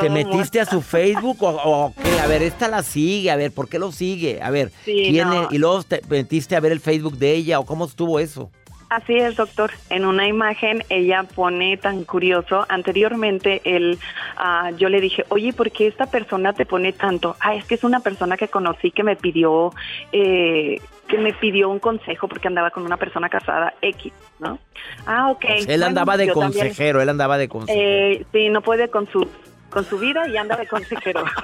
¿Te 0.00 0.08
metiste 0.08 0.60
a 0.60 0.64
su 0.64 0.80
Facebook 0.80 1.38
o, 1.40 1.92
qué? 2.02 2.20
A 2.20 2.26
ver, 2.26 2.42
esta 2.42 2.68
la 2.68 2.82
sigue, 2.82 3.30
a 3.30 3.36
ver, 3.36 3.52
¿por 3.52 3.68
qué 3.68 3.78
lo 3.78 3.92
sigue? 3.92 4.40
A 4.42 4.50
ver, 4.50 4.70
¿quién 4.84 5.28
y 5.50 5.58
luego 5.58 5.82
te 5.82 6.00
metiste 6.08 6.56
a 6.56 6.60
ver 6.60 6.72
el 6.72 6.80
Facebook 6.80 7.18
de 7.18 7.34
ella 7.34 7.58
o 7.58 7.66
cómo 7.66 7.84
estuvo 7.84 8.18
eso? 8.18 8.50
Así 8.90 9.14
es, 9.16 9.36
doctor. 9.36 9.70
En 9.88 10.04
una 10.04 10.26
imagen 10.26 10.82
ella 10.88 11.22
pone 11.22 11.76
tan 11.76 12.02
curioso. 12.02 12.66
Anteriormente 12.68 13.62
él, 13.64 14.00
ah, 14.36 14.72
yo 14.76 14.88
le 14.88 15.00
dije, 15.00 15.24
oye, 15.28 15.52
¿por 15.52 15.70
qué 15.70 15.86
esta 15.86 16.06
persona 16.06 16.52
te 16.54 16.66
pone 16.66 16.92
tanto? 16.92 17.36
Ah, 17.38 17.54
es 17.54 17.64
que 17.64 17.76
es 17.76 17.84
una 17.84 18.00
persona 18.00 18.36
que 18.36 18.48
conocí 18.48 18.90
que 18.90 19.04
me 19.04 19.14
pidió, 19.14 19.72
eh, 20.10 20.80
que 21.06 21.18
me 21.18 21.32
pidió 21.32 21.68
un 21.68 21.78
consejo 21.78 22.26
porque 22.26 22.48
andaba 22.48 22.72
con 22.72 22.84
una 22.84 22.96
persona 22.96 23.28
casada 23.28 23.74
X, 23.80 24.12
¿no? 24.40 24.58
Ah, 25.06 25.30
ok. 25.30 25.44
él 25.68 25.84
andaba 25.84 26.16
de 26.16 26.32
consejero, 26.32 27.00
él 27.00 27.08
andaba 27.08 27.38
de 27.38 27.48
consejero. 27.48 27.80
Eh, 27.80 28.26
sí, 28.32 28.48
no 28.48 28.60
puede 28.60 28.88
con 28.88 29.06
su 29.06 29.24
con 29.70 29.84
su 29.84 29.98
vida 29.98 30.26
y 30.28 30.36
anda 30.36 30.56
de 30.56 30.66
consejero. 30.66 31.24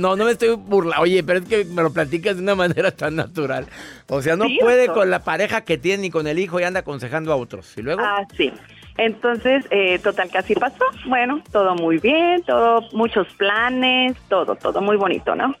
No, 0.00 0.16
no 0.16 0.24
me 0.24 0.32
estoy 0.32 0.54
burlando. 0.56 1.02
Oye, 1.02 1.22
pero 1.22 1.38
es 1.40 1.44
que 1.46 1.64
me 1.64 1.82
lo 1.82 1.92
platicas 1.92 2.36
de 2.36 2.42
una 2.42 2.56
manera 2.56 2.90
tan 2.90 3.14
natural. 3.14 3.66
O 4.08 4.20
sea, 4.20 4.34
no 4.36 4.46
puede 4.60 4.88
con 4.88 5.10
la 5.10 5.22
pareja 5.22 5.60
que 5.60 5.78
tiene 5.78 6.02
ni 6.02 6.10
con 6.10 6.26
el 6.26 6.40
hijo 6.40 6.58
y 6.58 6.64
anda 6.64 6.80
aconsejando 6.80 7.32
a 7.32 7.36
otros. 7.36 7.76
¿Y 7.78 7.82
luego? 7.82 8.00
Ah, 8.04 8.24
sí. 8.36 8.52
Entonces, 8.96 9.64
eh, 9.70 10.00
total 10.00 10.28
que 10.30 10.38
así 10.38 10.54
pasó. 10.54 10.84
Bueno, 11.06 11.40
todo 11.52 11.76
muy 11.76 11.98
bien, 11.98 12.42
todo, 12.42 12.82
muchos 12.92 13.28
planes, 13.34 14.16
todo, 14.28 14.56
todo 14.56 14.80
muy 14.80 14.96
bonito, 14.96 15.36
¿no? 15.36 15.54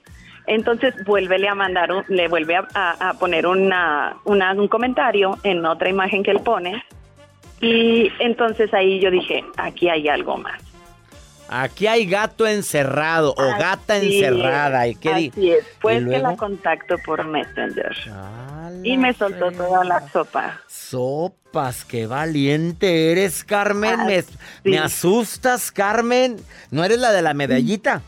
Entonces, 0.46 0.92
vuélvele 1.06 1.46
a 1.48 1.54
mandar, 1.54 1.92
un- 1.92 2.04
le 2.08 2.26
vuelve 2.26 2.56
a, 2.56 2.66
a- 2.74 3.10
a 3.10 3.14
poner 3.14 3.46
una, 3.46 4.16
una- 4.24 4.52
un 4.54 4.66
comentario 4.66 5.38
en 5.44 5.64
otra 5.64 5.88
imagen 5.88 6.24
que 6.24 6.32
él 6.32 6.40
pone. 6.40 6.82
Y 7.60 8.10
entonces 8.18 8.72
ahí 8.74 8.98
yo 9.00 9.10
dije, 9.10 9.44
aquí 9.56 9.88
hay 9.88 10.08
algo 10.08 10.36
más. 10.36 10.60
Aquí 11.52 11.88
hay 11.88 12.06
gato 12.06 12.46
encerrado 12.46 13.34
o 13.36 13.58
gata 13.58 13.96
encerrada. 13.96 14.86
¿Y 14.86 14.94
qué 14.94 15.14
di- 15.14 15.28
Así 15.30 15.50
es. 15.50 15.64
Pues 15.80 16.00
¿Y 16.02 16.08
que 16.08 16.18
la 16.20 16.36
contacto 16.36 16.94
por 17.04 17.26
Messenger. 17.26 17.96
y 18.84 18.96
me 18.96 19.12
soltó 19.14 19.50
toda 19.50 19.82
la 19.84 20.08
sopa. 20.10 20.60
Sopas, 20.68 21.84
qué 21.84 22.06
valiente 22.06 23.10
eres, 23.10 23.42
Carmen. 23.42 24.06
me, 24.06 24.22
me 24.62 24.78
asustas, 24.78 25.72
Carmen. 25.72 26.36
¿No 26.70 26.84
eres 26.84 26.98
la 26.98 27.10
de 27.10 27.22
la 27.22 27.34
medallita? 27.34 28.02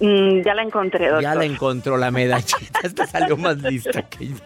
Mm, 0.00 0.42
ya 0.44 0.54
la 0.54 0.62
encontré, 0.62 1.06
doctor. 1.06 1.22
Ya 1.22 1.34
la 1.34 1.44
encontró 1.46 1.96
la 1.96 2.10
medallita. 2.10 2.80
Esta 2.82 3.06
salió 3.06 3.38
más 3.38 3.56
lista 3.58 4.02
que 4.02 4.28
yo. 4.28 4.36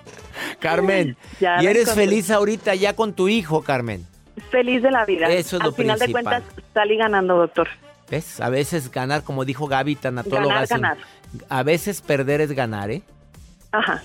Carmen, 0.60 1.16
Ya 1.40 1.60
¿y 1.62 1.66
eres 1.66 1.82
encontré. 1.82 2.04
feliz 2.04 2.30
ahorita 2.30 2.74
ya 2.76 2.94
con 2.94 3.12
tu 3.12 3.28
hijo, 3.28 3.62
Carmen? 3.62 4.06
Feliz 4.50 4.82
de 4.82 4.90
la 4.92 5.04
vida. 5.04 5.26
Eso 5.30 5.56
es 5.56 5.62
Al 5.62 5.68
lo 5.70 5.74
final 5.74 5.98
de 5.98 6.12
cuentas, 6.12 6.42
salí 6.74 6.96
ganando, 6.96 7.36
doctor. 7.38 7.68
¿Ves? 8.10 8.40
A 8.40 8.48
veces 8.50 8.90
ganar, 8.90 9.22
como 9.25 9.44
dijo 9.44 9.66
Gaby, 9.66 9.96
tanatóloga. 9.96 10.66
Ganar, 10.66 10.68
ganar. 10.68 10.96
A 11.48 11.62
veces 11.62 12.00
perder 12.00 12.40
es 12.40 12.52
ganar, 12.52 12.90
¿eh? 12.90 13.02
Ajá. 13.72 14.02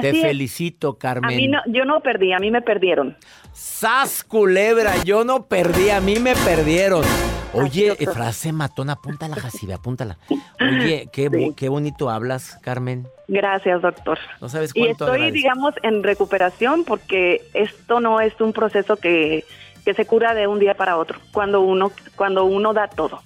Te 0.00 0.10
es. 0.10 0.22
felicito, 0.22 0.94
Carmen. 0.96 1.30
A 1.30 1.36
mí 1.36 1.48
no, 1.48 1.58
yo 1.66 1.84
no 1.84 2.00
perdí, 2.00 2.32
a 2.32 2.38
mí 2.38 2.50
me 2.50 2.62
perdieron. 2.62 3.16
¡Sas, 3.52 4.24
culebra! 4.24 5.02
Yo 5.04 5.24
no 5.24 5.46
perdí, 5.46 5.90
a 5.90 6.00
mí 6.00 6.18
me 6.18 6.34
perdieron. 6.34 7.04
Oye, 7.52 7.94
eh, 7.98 8.06
frase 8.06 8.50
matona, 8.52 8.94
apúntala, 8.94 9.36
Jacibe, 9.36 9.74
apúntala. 9.74 10.16
Oye, 10.60 11.10
qué, 11.12 11.52
qué 11.54 11.68
bonito 11.68 12.08
hablas, 12.08 12.58
Carmen. 12.62 13.06
Gracias, 13.28 13.82
doctor. 13.82 14.18
No 14.40 14.48
sabes 14.48 14.70
Y 14.74 14.80
cuánto 14.80 15.04
estoy, 15.04 15.08
agradezco. 15.20 15.34
digamos, 15.34 15.74
en 15.82 16.02
recuperación 16.02 16.84
porque 16.84 17.42
esto 17.52 18.00
no 18.00 18.20
es 18.22 18.40
un 18.40 18.54
proceso 18.54 18.96
que, 18.96 19.44
que 19.84 19.92
se 19.92 20.06
cura 20.06 20.32
de 20.32 20.46
un 20.46 20.58
día 20.58 20.74
para 20.74 20.96
otro, 20.96 21.18
cuando 21.32 21.60
uno, 21.60 21.92
cuando 22.16 22.46
uno 22.46 22.72
da 22.72 22.88
todo. 22.88 23.20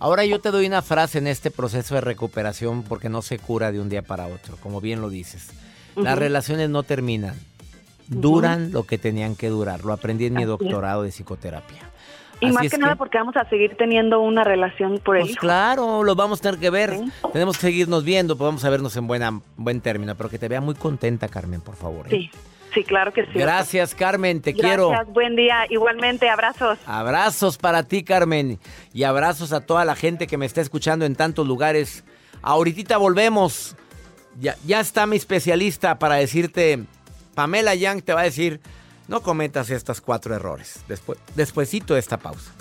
Ahora 0.00 0.24
yo 0.24 0.40
te 0.40 0.50
doy 0.50 0.66
una 0.66 0.82
frase 0.82 1.18
en 1.18 1.26
este 1.26 1.50
proceso 1.50 1.94
de 1.94 2.00
recuperación 2.00 2.82
porque 2.82 3.08
no 3.08 3.22
se 3.22 3.38
cura 3.38 3.72
de 3.72 3.80
un 3.80 3.88
día 3.88 4.02
para 4.02 4.26
otro, 4.26 4.56
como 4.62 4.80
bien 4.80 5.00
lo 5.00 5.10
dices. 5.10 5.50
Las 5.96 6.16
relaciones 6.18 6.70
no 6.70 6.84
terminan, 6.84 7.34
duran 8.06 8.70
lo 8.70 8.84
que 8.84 8.98
tenían 8.98 9.34
que 9.34 9.48
durar. 9.48 9.84
Lo 9.84 9.92
aprendí 9.92 10.26
en 10.26 10.34
mi 10.34 10.44
doctorado 10.44 11.02
de 11.02 11.10
psicoterapia. 11.10 11.90
Y 12.40 12.46
Así 12.46 12.54
más 12.54 12.70
que, 12.70 12.78
nada 12.78 12.94
porque 12.94 13.18
vamos 13.18 13.36
a 13.36 13.48
seguir 13.48 13.76
teniendo 13.76 14.20
una 14.20 14.44
relación 14.44 15.00
por 15.04 15.16
el 15.16 15.22
Pues 15.22 15.32
hijo. 15.32 15.40
claro, 15.40 16.04
lo 16.04 16.14
vamos 16.14 16.38
a 16.38 16.42
tener 16.42 16.60
que 16.60 16.70
ver. 16.70 16.96
Tenemos 17.32 17.56
que 17.56 17.62
seguirnos 17.62 18.04
viendo, 18.04 18.36
pues 18.38 18.46
vamos 18.46 18.64
a 18.64 18.70
vernos 18.70 18.96
en 18.96 19.08
buena, 19.08 19.40
buen 19.56 19.80
término, 19.80 20.14
pero 20.14 20.28
que 20.28 20.38
te 20.38 20.46
vea 20.46 20.60
muy 20.60 20.76
contenta, 20.76 21.26
Carmen, 21.26 21.60
por 21.60 21.74
favor. 21.74 22.06
¿eh? 22.06 22.10
Sí, 22.10 22.30
sí, 22.72 22.84
claro 22.84 23.12
que 23.12 23.24
sí. 23.26 23.32
Gracias, 23.34 23.94
Carmen, 23.94 24.40
te 24.40 24.52
Gracias, 24.52 24.68
quiero. 24.68 25.04
buen 25.06 25.36
día. 25.36 25.64
Igualmente, 25.68 26.28
abrazos. 26.28 26.78
Abrazos 26.86 27.58
para 27.58 27.82
ti, 27.82 28.02
Carmen, 28.04 28.58
y 28.92 29.02
abrazos 29.04 29.52
a 29.52 29.60
toda 29.60 29.84
la 29.84 29.94
gente 29.94 30.26
que 30.26 30.36
me 30.38 30.46
está 30.46 30.60
escuchando 30.60 31.04
en 31.04 31.14
tantos 31.16 31.46
lugares. 31.46 32.04
Ahorita 32.42 32.96
volvemos. 32.96 33.76
Ya, 34.40 34.56
ya 34.64 34.78
está 34.78 35.06
mi 35.06 35.16
especialista 35.16 35.98
para 35.98 36.14
decirte, 36.14 36.84
Pamela 37.34 37.74
Young 37.74 38.02
te 38.02 38.14
va 38.14 38.20
a 38.20 38.24
decir, 38.24 38.60
no 39.08 39.20
cometas 39.20 39.70
estos 39.70 40.00
cuatro 40.00 40.34
errores. 40.34 40.84
Después, 40.86 41.18
despuesito 41.34 41.94
de 41.94 42.00
esta 42.00 42.18
pausa. 42.18 42.52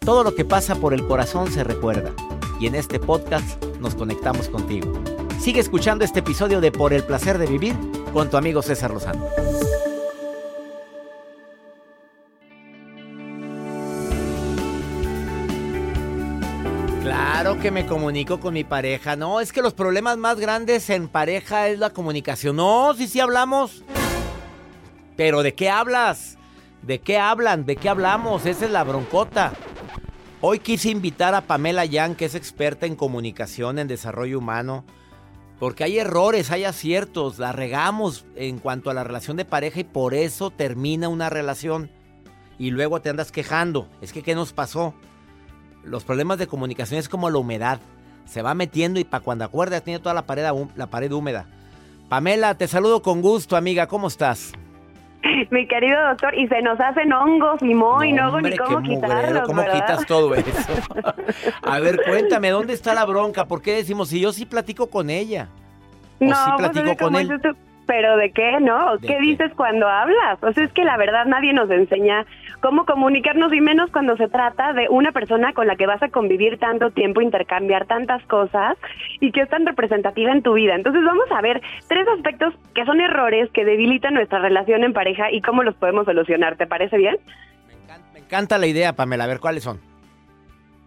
Todo 0.00 0.22
lo 0.22 0.34
que 0.34 0.44
pasa 0.44 0.76
por 0.76 0.92
el 0.94 1.06
corazón 1.06 1.50
se 1.50 1.64
recuerda. 1.64 2.12
Y 2.60 2.66
en 2.66 2.74
este 2.74 3.00
podcast 3.00 3.62
nos 3.80 3.94
conectamos 3.94 4.48
contigo. 4.48 5.02
Sigue 5.38 5.60
escuchando 5.60 6.04
este 6.04 6.20
episodio 6.20 6.60
de 6.60 6.72
Por 6.72 6.92
el 6.92 7.04
placer 7.04 7.38
de 7.38 7.46
vivir 7.46 7.76
con 8.12 8.30
tu 8.30 8.36
amigo 8.36 8.62
César 8.62 8.90
Lozano. 8.90 9.26
Claro 17.02 17.60
que 17.60 17.70
me 17.70 17.86
comunico 17.86 18.40
con 18.40 18.54
mi 18.54 18.64
pareja. 18.64 19.14
No, 19.14 19.40
es 19.40 19.52
que 19.52 19.62
los 19.62 19.72
problemas 19.72 20.16
más 20.16 20.40
grandes 20.40 20.90
en 20.90 21.06
pareja 21.06 21.68
es 21.68 21.78
la 21.78 21.90
comunicación. 21.90 22.56
No, 22.56 22.92
sí, 22.94 23.06
sí 23.06 23.20
hablamos. 23.20 23.84
Pero 25.16 25.42
¿de 25.42 25.54
qué 25.54 25.70
hablas? 25.70 26.38
¿De 26.82 27.00
qué 27.00 27.18
hablan? 27.18 27.64
¿De 27.66 27.76
qué 27.76 27.88
hablamos? 27.88 28.46
Esa 28.46 28.64
es 28.64 28.70
la 28.70 28.82
broncota. 28.82 29.52
Hoy 30.40 30.58
quise 30.58 30.90
invitar 30.90 31.34
a 31.34 31.42
Pamela 31.42 31.84
Yang, 31.84 32.16
que 32.16 32.24
es 32.24 32.34
experta 32.34 32.86
en 32.86 32.96
comunicación, 32.96 33.78
en 33.78 33.88
desarrollo 33.88 34.38
humano. 34.38 34.84
Porque 35.58 35.84
hay 35.84 35.98
errores, 35.98 36.50
hay 36.50 36.64
aciertos, 36.64 37.38
la 37.38 37.52
regamos 37.52 38.26
en 38.34 38.58
cuanto 38.58 38.90
a 38.90 38.94
la 38.94 39.04
relación 39.04 39.36
de 39.36 39.44
pareja 39.44 39.80
y 39.80 39.84
por 39.84 40.12
eso 40.14 40.50
termina 40.50 41.08
una 41.08 41.30
relación. 41.30 41.90
Y 42.58 42.70
luego 42.70 43.00
te 43.00 43.08
andas 43.08 43.32
quejando. 43.32 43.88
Es 44.00 44.12
que, 44.12 44.22
¿qué 44.22 44.34
nos 44.34 44.52
pasó? 44.52 44.94
Los 45.82 46.04
problemas 46.04 46.38
de 46.38 46.46
comunicación 46.46 47.00
es 47.00 47.08
como 47.08 47.30
la 47.30 47.38
humedad. 47.38 47.80
Se 48.26 48.42
va 48.42 48.54
metiendo 48.54 49.00
y 49.00 49.04
para 49.04 49.24
cuando 49.24 49.44
acuerdas 49.44 49.82
tiene 49.82 50.00
toda 50.00 50.14
la 50.14 50.26
pared, 50.26 50.44
la 50.74 50.86
pared 50.88 51.10
húmeda. 51.12 51.46
Pamela, 52.08 52.56
te 52.56 52.68
saludo 52.68 53.02
con 53.02 53.22
gusto, 53.22 53.56
amiga. 53.56 53.86
¿Cómo 53.86 54.08
estás? 54.08 54.52
Mi 55.50 55.66
querido 55.66 56.00
doctor, 56.08 56.34
y 56.34 56.46
se 56.48 56.62
nos 56.62 56.78
hacen 56.80 57.12
hongos 57.12 57.60
y 57.62 57.74
mo 57.74 58.02
y 58.04 58.12
no 58.12 58.24
hago 58.24 58.40
ni 58.40 58.50
Hombre, 58.52 58.58
cómo 58.58 58.82
qué 58.82 58.88
mugrero, 58.90 59.00
quitarlos, 59.08 59.42
¿Cómo 59.46 59.62
¿verdad? 59.62 59.74
quitas 59.74 60.06
todo 60.06 60.34
eso? 60.34 60.72
A 61.62 61.80
ver, 61.80 62.00
cuéntame, 62.06 62.50
¿dónde 62.50 62.72
está 62.74 62.94
la 62.94 63.04
bronca? 63.04 63.44
¿Por 63.46 63.62
qué 63.62 63.74
decimos 63.74 64.08
si 64.08 64.20
yo 64.20 64.32
sí 64.32 64.46
platico 64.46 64.88
con 64.88 65.10
ella? 65.10 65.48
¿O 66.20 66.24
No, 66.24 66.34
sí 66.34 66.50
pues, 66.56 66.70
platico 66.70 66.84
oye, 66.84 66.96
con 66.96 67.06
¿cómo 67.06 67.18
él? 67.18 67.40
tú? 67.42 67.56
Pero 67.86 68.16
¿de 68.16 68.32
qué, 68.32 68.58
no? 68.60 68.96
¿De 68.96 69.06
¿Qué, 69.06 69.14
qué? 69.14 69.20
dices 69.20 69.52
cuando 69.54 69.88
hablas? 69.88 70.42
O 70.42 70.52
sea, 70.52 70.64
es 70.64 70.72
que 70.72 70.84
la 70.84 70.96
verdad 70.96 71.26
nadie 71.26 71.52
nos 71.52 71.70
enseña 71.70 72.26
cómo 72.60 72.84
comunicarnos 72.84 73.52
y 73.52 73.60
menos 73.60 73.90
cuando 73.90 74.16
se 74.16 74.28
trata 74.28 74.72
de 74.72 74.88
una 74.88 75.12
persona 75.12 75.52
con 75.52 75.66
la 75.66 75.76
que 75.76 75.86
vas 75.86 76.02
a 76.02 76.08
convivir 76.08 76.58
tanto 76.58 76.90
tiempo, 76.90 77.20
intercambiar 77.20 77.86
tantas 77.86 78.22
cosas 78.24 78.76
y 79.20 79.30
que 79.30 79.42
es 79.42 79.48
tan 79.48 79.66
representativa 79.66 80.32
en 80.32 80.42
tu 80.42 80.54
vida. 80.54 80.74
Entonces 80.74 81.02
vamos 81.04 81.30
a 81.30 81.40
ver 81.40 81.62
tres 81.88 82.06
aspectos 82.08 82.54
que 82.74 82.84
son 82.84 83.00
errores 83.00 83.50
que 83.52 83.64
debilitan 83.64 84.14
nuestra 84.14 84.40
relación 84.40 84.82
en 84.84 84.92
pareja 84.92 85.30
y 85.30 85.40
cómo 85.40 85.62
los 85.62 85.74
podemos 85.76 86.06
solucionar. 86.06 86.56
¿Te 86.56 86.66
parece 86.66 86.96
bien? 86.96 87.16
Me 88.12 88.20
encanta 88.20 88.58
la 88.58 88.66
idea, 88.66 88.94
Pamela. 88.94 89.24
A 89.24 89.28
ver, 89.28 89.38
¿cuáles 89.40 89.62
son? 89.62 89.80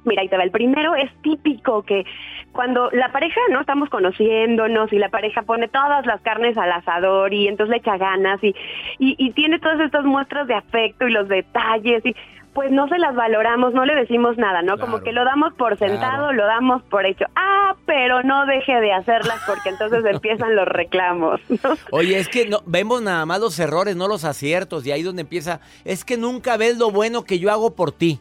Mira, 0.09 0.23
ahí 0.23 0.27
te 0.27 0.35
va. 0.35 0.43
El 0.43 0.51
primero 0.51 0.95
es 0.95 1.09
típico 1.21 1.83
que 1.83 2.05
cuando 2.51 2.89
la 2.91 3.11
pareja, 3.11 3.39
¿no? 3.51 3.61
Estamos 3.61 3.89
conociéndonos 3.89 4.91
y 4.91 4.97
la 4.97 5.09
pareja 5.09 5.43
pone 5.43 5.67
todas 5.67 6.05
las 6.05 6.19
carnes 6.21 6.57
al 6.57 6.71
asador 6.71 7.33
y 7.33 7.47
entonces 7.47 7.71
le 7.71 7.77
echa 7.77 7.97
ganas 7.97 8.43
y, 8.43 8.55
y, 8.97 9.15
y 9.17 9.31
tiene 9.31 9.59
todas 9.59 9.79
estas 9.79 10.03
muestras 10.03 10.47
de 10.47 10.55
afecto 10.55 11.07
y 11.07 11.11
los 11.11 11.27
detalles 11.29 12.05
y 12.05 12.15
pues 12.53 12.71
no 12.71 12.87
se 12.87 12.97
las 12.97 13.15
valoramos, 13.15 13.73
no 13.73 13.85
le 13.85 13.95
decimos 13.95 14.37
nada, 14.37 14.61
¿no? 14.61 14.77
Como 14.79 15.01
que 15.01 15.13
lo 15.13 15.23
damos 15.23 15.53
por 15.53 15.77
sentado, 15.77 16.33
lo 16.33 16.45
damos 16.45 16.81
por 16.83 17.05
hecho. 17.05 17.25
Ah, 17.35 17.75
pero 17.85 18.23
no 18.23 18.45
deje 18.45 18.81
de 18.81 18.91
hacerlas 18.91 19.39
porque 19.45 19.69
entonces 19.69 20.03
empiezan 20.11 20.55
los 20.55 20.67
reclamos. 20.67 21.39
¿no? 21.49 21.75
Oye, 21.91 22.17
es 22.17 22.27
que 22.27 22.49
no, 22.49 22.59
vemos 22.65 23.01
nada 23.01 23.25
más 23.25 23.39
los 23.39 23.57
errores, 23.59 23.95
no 23.95 24.07
los 24.07 24.25
aciertos. 24.25 24.85
Y 24.85 24.91
ahí 24.91 25.03
donde 25.03 25.21
empieza, 25.21 25.61
es 25.85 26.03
que 26.03 26.17
nunca 26.17 26.57
ves 26.57 26.77
lo 26.77 26.91
bueno 26.91 27.23
que 27.23 27.39
yo 27.39 27.51
hago 27.51 27.75
por 27.75 27.91
ti. 27.91 28.19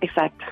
Exacto. 0.00 0.44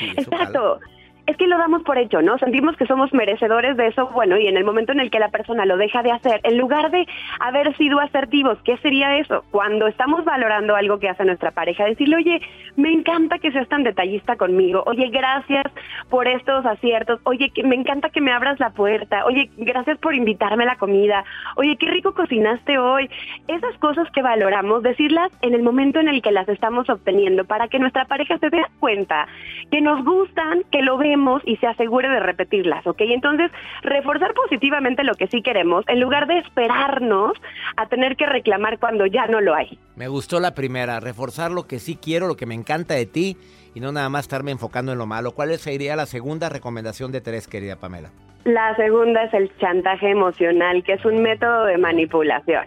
Exacto. 0.00 0.80
Es 1.26 1.38
que 1.38 1.46
lo 1.46 1.56
damos 1.56 1.82
por 1.84 1.96
hecho, 1.96 2.20
¿no? 2.20 2.36
Sentimos 2.38 2.76
que 2.76 2.86
somos 2.86 3.12
merecedores 3.14 3.78
de 3.78 3.86
eso, 3.86 4.08
bueno, 4.08 4.36
y 4.36 4.46
en 4.46 4.58
el 4.58 4.64
momento 4.64 4.92
en 4.92 5.00
el 5.00 5.10
que 5.10 5.18
la 5.18 5.30
persona 5.30 5.64
lo 5.64 5.78
deja 5.78 6.02
de 6.02 6.12
hacer, 6.12 6.40
en 6.42 6.58
lugar 6.58 6.90
de 6.90 7.06
haber 7.40 7.74
sido 7.76 7.98
asertivos, 7.98 8.58
¿qué 8.62 8.76
sería 8.78 9.16
eso? 9.16 9.42
Cuando 9.50 9.86
estamos 9.86 10.24
valorando 10.24 10.76
algo 10.76 10.98
que 10.98 11.08
hace 11.08 11.24
nuestra 11.24 11.50
pareja, 11.50 11.86
decirle, 11.86 12.16
oye, 12.16 12.40
me 12.76 12.92
encanta 12.92 13.38
que 13.38 13.52
seas 13.52 13.68
tan 13.68 13.84
detallista 13.84 14.36
conmigo, 14.36 14.82
oye, 14.86 15.08
gracias 15.08 15.64
por 16.10 16.28
estos 16.28 16.66
aciertos, 16.66 17.20
oye, 17.24 17.50
que 17.50 17.62
me 17.62 17.74
encanta 17.74 18.10
que 18.10 18.20
me 18.20 18.32
abras 18.32 18.60
la 18.60 18.70
puerta, 18.70 19.24
oye, 19.24 19.50
gracias 19.56 19.98
por 19.98 20.14
invitarme 20.14 20.64
a 20.64 20.66
la 20.66 20.76
comida, 20.76 21.24
oye, 21.56 21.76
qué 21.78 21.86
rico 21.86 22.12
cocinaste 22.12 22.78
hoy. 22.78 23.08
Esas 23.48 23.76
cosas 23.78 24.10
que 24.10 24.20
valoramos, 24.22 24.82
decirlas 24.82 25.32
en 25.40 25.54
el 25.54 25.62
momento 25.62 26.00
en 26.00 26.08
el 26.08 26.20
que 26.20 26.32
las 26.32 26.48
estamos 26.48 26.90
obteniendo, 26.90 27.44
para 27.44 27.68
que 27.68 27.78
nuestra 27.78 28.04
pareja 28.04 28.36
se 28.38 28.50
dé 28.50 28.62
cuenta 28.78 29.26
que 29.70 29.80
nos 29.80 30.04
gustan, 30.04 30.62
que 30.70 30.82
lo 30.82 30.98
y 31.44 31.56
se 31.56 31.66
asegure 31.66 32.08
de 32.08 32.20
repetirlas, 32.20 32.86
¿ok? 32.86 33.00
Entonces, 33.00 33.50
reforzar 33.82 34.34
positivamente 34.34 35.04
lo 35.04 35.14
que 35.14 35.26
sí 35.28 35.42
queremos, 35.42 35.84
en 35.88 36.00
lugar 36.00 36.26
de 36.26 36.38
esperarnos 36.38 37.32
a 37.76 37.86
tener 37.86 38.16
que 38.16 38.26
reclamar 38.26 38.78
cuando 38.78 39.06
ya 39.06 39.26
no 39.26 39.40
lo 39.40 39.54
hay. 39.54 39.78
Me 39.96 40.08
gustó 40.08 40.40
la 40.40 40.54
primera, 40.54 41.00
reforzar 41.00 41.50
lo 41.50 41.66
que 41.66 41.78
sí 41.78 41.96
quiero, 41.96 42.26
lo 42.26 42.36
que 42.36 42.46
me 42.46 42.54
encanta 42.54 42.94
de 42.94 43.06
ti 43.06 43.36
y 43.74 43.80
no 43.80 43.92
nada 43.92 44.08
más 44.08 44.22
estarme 44.22 44.50
enfocando 44.50 44.92
en 44.92 44.98
lo 44.98 45.06
malo. 45.06 45.32
¿Cuál 45.32 45.56
sería 45.58 45.96
la 45.96 46.06
segunda 46.06 46.48
recomendación 46.48 47.12
de 47.12 47.20
tres, 47.20 47.48
querida 47.48 47.76
Pamela? 47.76 48.10
La 48.44 48.76
segunda 48.76 49.24
es 49.24 49.32
el 49.32 49.50
chantaje 49.56 50.10
emocional, 50.10 50.84
que 50.84 50.92
es 50.92 51.04
un 51.04 51.22
método 51.22 51.64
de 51.64 51.78
manipulación. 51.78 52.64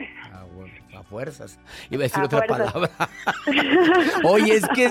Fuerzas. 1.09 1.59
Iba 1.89 2.01
a 2.01 2.03
decir 2.03 2.23
otra 2.23 2.41
palabra. 2.45 2.89
Oye, 4.23 4.55
es 4.55 4.67
que 4.69 4.89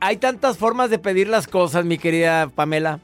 hay 0.00 0.16
tantas 0.16 0.58
formas 0.58 0.90
de 0.90 0.98
pedir 0.98 1.28
las 1.28 1.46
cosas, 1.46 1.84
mi 1.84 1.98
querida 1.98 2.48
Pamela. 2.48 3.00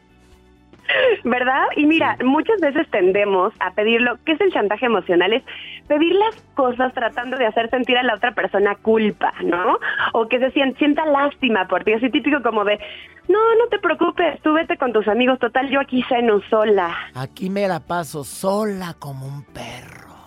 ¿Verdad? 1.24 1.64
Y 1.76 1.84
mira, 1.84 2.16
muchas 2.24 2.60
veces 2.60 2.88
tendemos 2.90 3.52
a 3.60 3.72
pedirlo, 3.72 4.18
¿qué 4.24 4.32
es 4.32 4.40
el 4.40 4.52
chantaje 4.52 4.86
emocional? 4.86 5.32
Es 5.32 5.42
pedir 5.86 6.14
las 6.14 6.34
cosas 6.54 6.94
tratando 6.94 7.36
de 7.36 7.46
hacer 7.46 7.68
sentir 7.70 7.98
a 7.98 8.02
la 8.02 8.14
otra 8.14 8.32
persona 8.32 8.74
culpa, 8.76 9.34
¿no? 9.44 9.78
O 10.14 10.28
que 10.28 10.38
se 10.38 10.50
sienta 10.50 11.04
lástima 11.04 11.66
por 11.68 11.84
ti, 11.84 11.92
así 11.92 12.10
típico 12.10 12.42
como 12.42 12.64
de, 12.64 12.78
no, 13.28 13.38
no 13.56 13.66
te 13.70 13.78
preocupes, 13.78 14.40
tú 14.42 14.54
vete 14.54 14.78
con 14.78 14.92
tus 14.92 15.06
amigos, 15.08 15.38
total, 15.38 15.68
yo 15.68 15.80
aquí 15.80 16.02
ceno 16.08 16.40
sola. 16.48 16.96
Aquí 17.14 17.50
me 17.50 17.68
la 17.68 17.80
paso 17.80 18.24
sola 18.24 18.94
como 18.98 19.26
un 19.26 19.44
perro. 19.44 20.17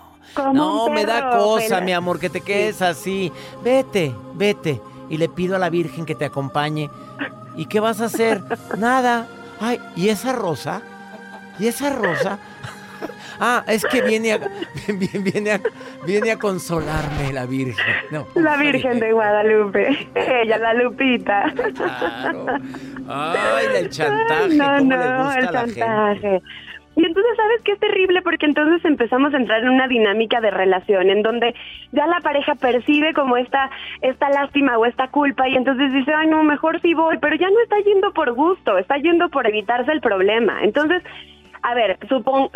No, 0.54 0.89
me 0.89 1.06
da 1.06 1.38
cosa, 1.38 1.82
mi 1.82 1.94
amor, 1.94 2.20
que 2.20 2.30
te 2.30 2.41
quedes 2.41 2.82
así. 2.82 3.32
Vete, 3.63 4.13
vete. 4.34 4.82
Y 5.10 5.17
le 5.17 5.28
pido 5.30 5.56
a 5.56 5.60
la 5.60 5.70
Virgen 5.70 6.06
que 6.06 6.15
te 6.15 6.26
acompañe. 6.26 6.89
¿Y 7.56 7.65
qué 7.65 7.80
vas 7.80 8.02
a 8.02 8.06
hacer? 8.06 8.41
Nada, 8.78 9.28
Ay, 9.62 9.80
¿y 9.96 10.10
esa 10.10 10.34
rosa? 10.34 10.82
¿Y 11.60 11.67
esa 11.67 11.91
rosa? 11.91 12.39
Ah, 13.39 13.63
es 13.67 13.86
que 13.86 14.02
viene 14.02 14.34
a, 14.34 14.39
viene 14.88 15.52
a, 15.52 15.62
viene 16.04 16.32
a 16.32 16.39
consolarme 16.39 17.32
la 17.32 17.46
Virgen. 17.46 17.96
la 18.34 18.58
Virgen 18.58 19.00
de 19.00 19.12
Guadalupe. 19.13 20.10
Ella, 20.15 20.58
la 20.58 20.74
Lupita. 20.74 21.54
Claro. 21.76 22.46
Ay, 23.08 23.65
el 23.76 23.89
chantaje. 23.89 24.56
No, 24.56 24.78
¿Cómo 24.78 24.96
no, 24.96 24.98
le 24.98 25.17
gusta 25.17 25.39
el 25.39 25.50
chantaje. 25.50 26.41
Y 26.95 27.06
entonces, 27.06 27.32
¿sabes 27.38 27.62
qué 27.63 27.71
es 27.73 27.80
terrible? 27.80 28.21
Porque 28.21 28.45
entonces 28.45 28.84
empezamos 28.84 29.34
a 29.34 29.38
entrar 29.38 29.62
en 29.62 29.69
una 29.69 29.88
dinámica 29.88 30.41
de 30.41 30.51
relación 30.51 31.10
en 31.10 31.21
donde 31.21 31.56
ya 31.91 32.06
la 32.06 32.19
pareja 32.19 32.56
percibe 32.56 33.13
como 33.13 33.38
esta, 33.38 33.69
esta 34.01 34.30
lástima 34.30 34.77
o 34.77 34.86
esta 34.86 35.08
culpa 35.08 35.47
y 35.47 35.56
entonces 35.56 35.93
dice, 35.93 36.13
ay, 36.13 36.27
no, 36.27 36.43
mejor 36.43 36.82
sí 36.82 36.93
voy, 36.93 37.17
pero 37.19 37.36
ya 37.36 37.49
no 37.49 37.60
está 37.62 37.77
yendo 37.80 38.12
por 38.12 38.34
gusto, 38.34 38.77
está 38.77 38.97
yendo 38.97 39.30
por 39.30 39.47
evitarse 39.47 39.91
el 39.91 40.01
problema. 40.01 40.63
Entonces, 40.63 41.01
a 41.63 41.75
ver, 41.75 41.97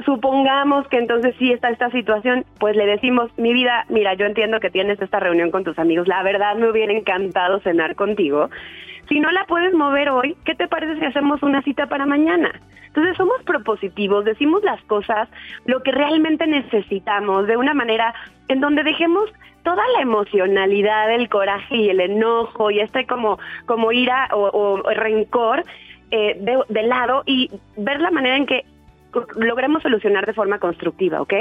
supongamos 0.03 0.87
que 0.87 0.97
entonces 0.97 1.35
sí 1.37 1.51
está 1.51 1.69
esta 1.69 1.89
situación, 1.91 2.43
pues 2.59 2.75
le 2.75 2.85
decimos, 2.85 3.31
mi 3.37 3.53
vida, 3.53 3.85
mira, 3.89 4.15
yo 4.15 4.25
entiendo 4.25 4.59
que 4.59 4.71
tienes 4.71 4.99
esta 5.01 5.19
reunión 5.19 5.51
con 5.51 5.63
tus 5.63 5.77
amigos, 5.77 6.07
la 6.07 6.23
verdad 6.23 6.55
me 6.55 6.69
hubiera 6.69 6.91
encantado 6.91 7.59
cenar 7.59 7.95
contigo. 7.95 8.49
Si 9.07 9.19
no 9.19 9.31
la 9.31 9.45
puedes 9.45 9.73
mover 9.73 10.09
hoy, 10.09 10.35
¿qué 10.45 10.55
te 10.55 10.67
parece 10.67 10.99
si 10.99 11.05
hacemos 11.05 11.43
una 11.43 11.61
cita 11.61 11.87
para 11.87 12.05
mañana? 12.05 12.51
Entonces 12.87 13.17
somos 13.17 13.41
propositivos, 13.43 14.25
decimos 14.25 14.63
las 14.63 14.81
cosas, 14.83 15.27
lo 15.65 15.83
que 15.83 15.91
realmente 15.91 16.47
necesitamos, 16.47 17.45
de 17.45 17.57
una 17.57 17.73
manera 17.73 18.13
en 18.47 18.61
donde 18.61 18.83
dejemos 18.83 19.29
toda 19.63 19.83
la 19.95 20.01
emocionalidad, 20.01 21.13
el 21.13 21.27
coraje 21.27 21.75
y 21.75 21.89
el 21.89 21.99
enojo 21.99 22.71
y 22.71 22.79
este 22.79 23.05
como, 23.05 23.37
como 23.65 23.91
ira 23.91 24.29
o, 24.31 24.81
rencor 24.83 25.65
eh, 26.11 26.37
de, 26.39 26.59
de 26.69 26.83
lado 26.83 27.23
y 27.25 27.51
ver 27.75 27.99
la 27.99 28.11
manera 28.11 28.37
en 28.37 28.45
que 28.45 28.65
logremos 29.35 29.83
solucionar 29.83 30.25
de 30.25 30.33
forma 30.33 30.59
constructiva, 30.59 31.21
¿ok? 31.21 31.33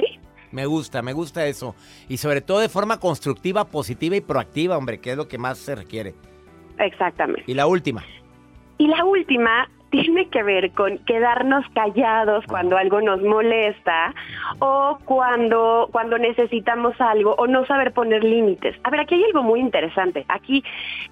Me 0.51 0.67
gusta, 0.67 1.03
me 1.03 1.13
gusta 1.13 1.47
eso. 1.47 1.75
Y 2.09 2.17
sobre 2.17 2.41
todo 2.41 2.61
de 2.61 2.69
forma 2.69 3.01
constructiva, 3.01 3.65
positiva 3.67 4.17
y 4.17 4.21
proactiva, 4.21 4.77
hombre, 4.77 5.01
que 5.01 5.11
es 5.11 5.17
lo 5.17 5.29
que 5.29 5.39
más 5.39 5.59
se 5.59 5.75
requiere. 5.75 6.15
Exactamente. 6.79 7.45
Y 7.47 7.55
la 7.55 7.67
última. 7.67 8.03
Y 8.79 8.89
la 8.89 9.05
última 9.05 9.69
tiene 9.91 10.29
que 10.29 10.43
ver 10.43 10.73
con 10.73 10.99
quedarnos 11.05 11.65
callados 11.73 12.45
cuando 12.49 12.77
algo 12.77 13.01
nos 13.01 13.23
molesta 13.23 14.13
o 14.59 14.99
cuando, 15.05 15.89
cuando 15.93 16.19
necesitamos 16.19 17.01
algo 17.01 17.37
o 17.39 17.47
no 17.47 17.65
saber 17.67 17.93
poner 17.93 18.25
límites. 18.25 18.75
A 18.83 18.91
ver, 18.91 19.01
aquí 19.01 19.15
hay 19.15 19.25
algo 19.25 19.45
muy 19.45 19.61
interesante. 19.61 20.25
Aquí 20.29 20.65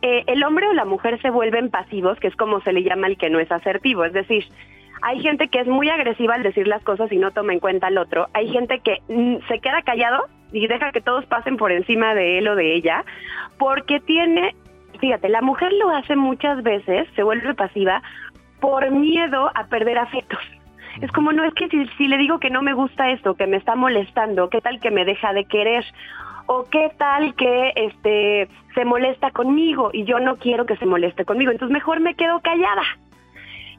eh, 0.03 0.25
el 0.27 0.42
hombre 0.42 0.66
o 0.66 0.72
la 0.72 0.85
mujer 0.85 1.22
se 1.22 1.31
vuelven 1.31 1.70
pasivos, 1.70 2.18
que 2.18 2.27
es 2.27 2.35
como 2.35 2.61
se 2.62 2.72
le 2.72 2.83
llama 2.83 3.07
el 3.07 3.16
que 3.16 3.31
no 3.31 3.38
es 3.38 3.53
asertivo. 3.53 4.05
Es 4.05 4.14
decir, 4.14 4.46
hay 5.03 5.20
gente 5.20 5.46
que 5.46 5.61
es 5.61 5.68
muy 5.68 5.88
agresiva 5.88 6.35
al 6.35 6.42
decir 6.42 6.66
las 6.66 6.83
cosas 6.83 7.12
y 7.12 7.18
no 7.18 7.31
toma 7.31 7.53
en 7.53 7.61
cuenta 7.61 7.87
al 7.87 7.98
otro. 7.98 8.29
Hay 8.35 8.48
gente 8.48 8.81
que 8.81 8.98
mm, 9.09 9.46
se 9.46 9.61
queda 9.61 9.83
callado 9.83 10.25
y 10.53 10.66
deja 10.66 10.90
que 10.90 11.01
todos 11.01 11.25
pasen 11.27 11.57
por 11.57 11.70
encima 11.70 12.14
de 12.14 12.38
él 12.38 12.48
o 12.48 12.57
de 12.57 12.75
ella 12.75 13.05
porque 13.59 14.01
tiene 14.01 14.57
fíjate, 15.03 15.29
la 15.29 15.43
mujer 15.43 15.73
lo 15.73 15.91
hace 15.91 16.15
muchas 16.15 16.62
veces, 16.62 17.09
se 17.17 17.25
vuelve 17.25 17.55
pasiva 17.55 18.01
por 18.61 18.88
miedo 18.93 19.51
a 19.53 19.67
perder 19.67 19.99
afectos. 19.99 20.38
Es 21.01 21.11
como, 21.11 21.33
no, 21.33 21.43
es 21.43 21.53
que 21.55 21.69
si, 21.69 22.07
le 22.07 22.19
digo 22.19 22.38
que 22.38 22.51
no 22.51 22.62
me 22.62 22.73
gusta 22.73 23.11
esto, 23.11 23.35
que 23.35 23.49
me 23.49 23.57
está 23.57 23.75
molestando, 23.75 24.49
¿qué 24.49 24.61
tal 24.61 24.79
que 24.79 24.93
me 24.93 25.05
deja 25.05 25.35
de 25.35 25.45
querer? 25.45 25.85
o 26.47 26.65
qué 26.71 26.91
tal 26.99 27.37
que 27.37 27.73
este 27.77 28.49
se 28.75 28.85
molesta 28.85 29.31
conmigo 29.31 29.91
y 29.93 30.03
yo 30.05 30.19
no 30.19 30.37
quiero 30.38 30.67
que 30.67 30.77
se 30.77 30.87
moleste 30.87 31.25
conmigo, 31.25 31.53
entonces 31.53 31.73
mejor 31.73 32.01
me 32.01 32.15
quedo 32.15 32.41
callada. 32.41 32.83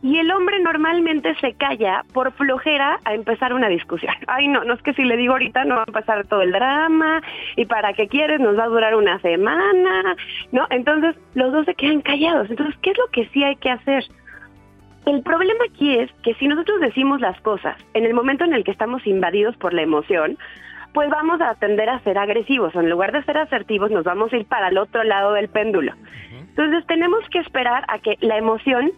Y 0.03 0.17
el 0.19 0.29
hombre 0.31 0.59
normalmente 0.59 1.33
se 1.35 1.53
calla 1.53 2.03
por 2.11 2.33
flojera 2.33 2.99
a 3.05 3.13
empezar 3.13 3.53
una 3.53 3.69
discusión. 3.69 4.13
Ay, 4.27 4.49
no, 4.49 4.65
no 4.65 4.73
es 4.73 4.81
que 4.81 4.93
si 4.93 5.05
le 5.05 5.15
digo 5.15 5.31
ahorita 5.31 5.63
no 5.63 5.77
va 5.77 5.83
a 5.83 5.91
pasar 5.91 6.27
todo 6.27 6.41
el 6.41 6.51
drama 6.51 7.21
y 7.55 7.65
para 7.65 7.93
qué 7.93 8.09
quieres 8.09 8.41
nos 8.41 8.59
va 8.59 8.65
a 8.65 8.67
durar 8.67 8.95
una 8.95 9.17
semana, 9.19 10.17
¿no? 10.51 10.67
Entonces 10.69 11.15
los 11.35 11.53
dos 11.53 11.65
se 11.65 11.73
quedan 11.75 12.01
callados. 12.01 12.49
Entonces, 12.49 12.75
¿qué 12.81 12.91
es 12.91 12.97
lo 12.97 13.07
que 13.13 13.29
sí 13.29 13.45
hay 13.45 13.55
que 13.55 13.69
hacer? 13.69 14.03
El 15.05 15.21
problema 15.23 15.63
aquí 15.69 15.97
es 15.97 16.11
que 16.21 16.33
si 16.33 16.47
nosotros 16.49 16.81
decimos 16.81 17.21
las 17.21 17.39
cosas 17.39 17.77
en 17.93 18.03
el 18.03 18.13
momento 18.13 18.43
en 18.43 18.53
el 18.53 18.65
que 18.65 18.71
estamos 18.71 19.07
invadidos 19.07 19.55
por 19.55 19.73
la 19.73 19.83
emoción, 19.83 20.37
pues 20.93 21.09
vamos 21.09 21.39
a 21.39 21.55
tender 21.55 21.89
a 21.89 21.99
ser 21.99 22.17
agresivos. 22.17 22.75
En 22.75 22.89
lugar 22.89 23.13
de 23.13 23.23
ser 23.23 23.37
asertivos, 23.37 23.89
nos 23.89 24.03
vamos 24.03 24.33
a 24.33 24.37
ir 24.37 24.45
para 24.47 24.67
el 24.67 24.77
otro 24.77 25.03
lado 25.05 25.31
del 25.31 25.47
péndulo. 25.47 25.93
Entonces 26.31 26.85
tenemos 26.87 27.27
que 27.29 27.39
esperar 27.39 27.85
a 27.87 27.99
que 27.99 28.17
la 28.19 28.37
emoción 28.37 28.91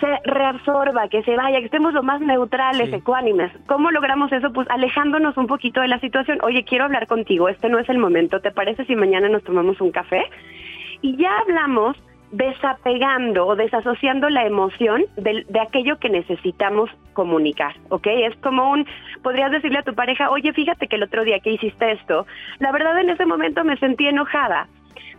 se 0.00 0.18
reabsorba, 0.24 1.08
que 1.08 1.22
se 1.22 1.36
vaya, 1.36 1.58
que 1.58 1.66
estemos 1.66 1.92
lo 1.94 2.02
más 2.02 2.20
neutrales, 2.20 2.92
ecuánimes. 2.92 3.52
¿Cómo 3.66 3.90
logramos 3.90 4.32
eso? 4.32 4.52
Pues 4.52 4.68
alejándonos 4.70 5.36
un 5.36 5.46
poquito 5.46 5.80
de 5.80 5.88
la 5.88 6.00
situación. 6.00 6.38
Oye, 6.42 6.64
quiero 6.64 6.84
hablar 6.84 7.06
contigo, 7.06 7.48
este 7.48 7.68
no 7.68 7.78
es 7.78 7.88
el 7.88 7.98
momento. 7.98 8.40
¿Te 8.40 8.50
parece 8.50 8.84
si 8.84 8.96
mañana 8.96 9.28
nos 9.28 9.44
tomamos 9.44 9.80
un 9.80 9.90
café? 9.92 10.24
Y 11.02 11.16
ya 11.16 11.36
hablamos 11.38 11.96
desapegando 12.32 13.46
o 13.46 13.56
desasociando 13.56 14.30
la 14.30 14.46
emoción 14.46 15.04
de, 15.16 15.44
de, 15.48 15.60
aquello 15.60 15.98
que 15.98 16.08
necesitamos 16.08 16.90
comunicar, 17.12 17.74
¿ok? 17.90 18.06
Es 18.06 18.34
como 18.36 18.70
un, 18.70 18.86
podrías 19.22 19.50
decirle 19.50 19.80
a 19.80 19.82
tu 19.82 19.94
pareja, 19.94 20.30
oye, 20.30 20.52
fíjate 20.54 20.88
que 20.88 20.96
el 20.96 21.02
otro 21.02 21.24
día 21.24 21.40
que 21.40 21.52
hiciste 21.52 21.92
esto, 21.92 22.26
la 22.58 22.72
verdad 22.72 22.98
en 23.00 23.10
ese 23.10 23.26
momento 23.26 23.64
me 23.64 23.76
sentí 23.76 24.06
enojada, 24.06 24.66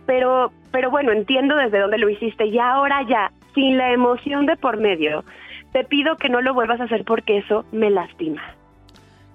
pero, 0.06 0.50
pero 0.72 0.90
bueno, 0.90 1.12
entiendo 1.12 1.54
desde 1.54 1.78
dónde 1.78 1.98
lo 1.98 2.08
hiciste 2.08 2.46
y 2.46 2.58
ahora 2.58 3.02
ya, 3.02 3.30
sin 3.54 3.76
la 3.76 3.92
emoción 3.92 4.46
de 4.46 4.56
por 4.56 4.78
medio, 4.78 5.24
te 5.72 5.84
pido 5.84 6.16
que 6.16 6.28
no 6.28 6.40
lo 6.40 6.54
vuelvas 6.54 6.80
a 6.80 6.84
hacer 6.84 7.04
porque 7.04 7.38
eso 7.38 7.64
me 7.72 7.90
lastima. 7.90 8.42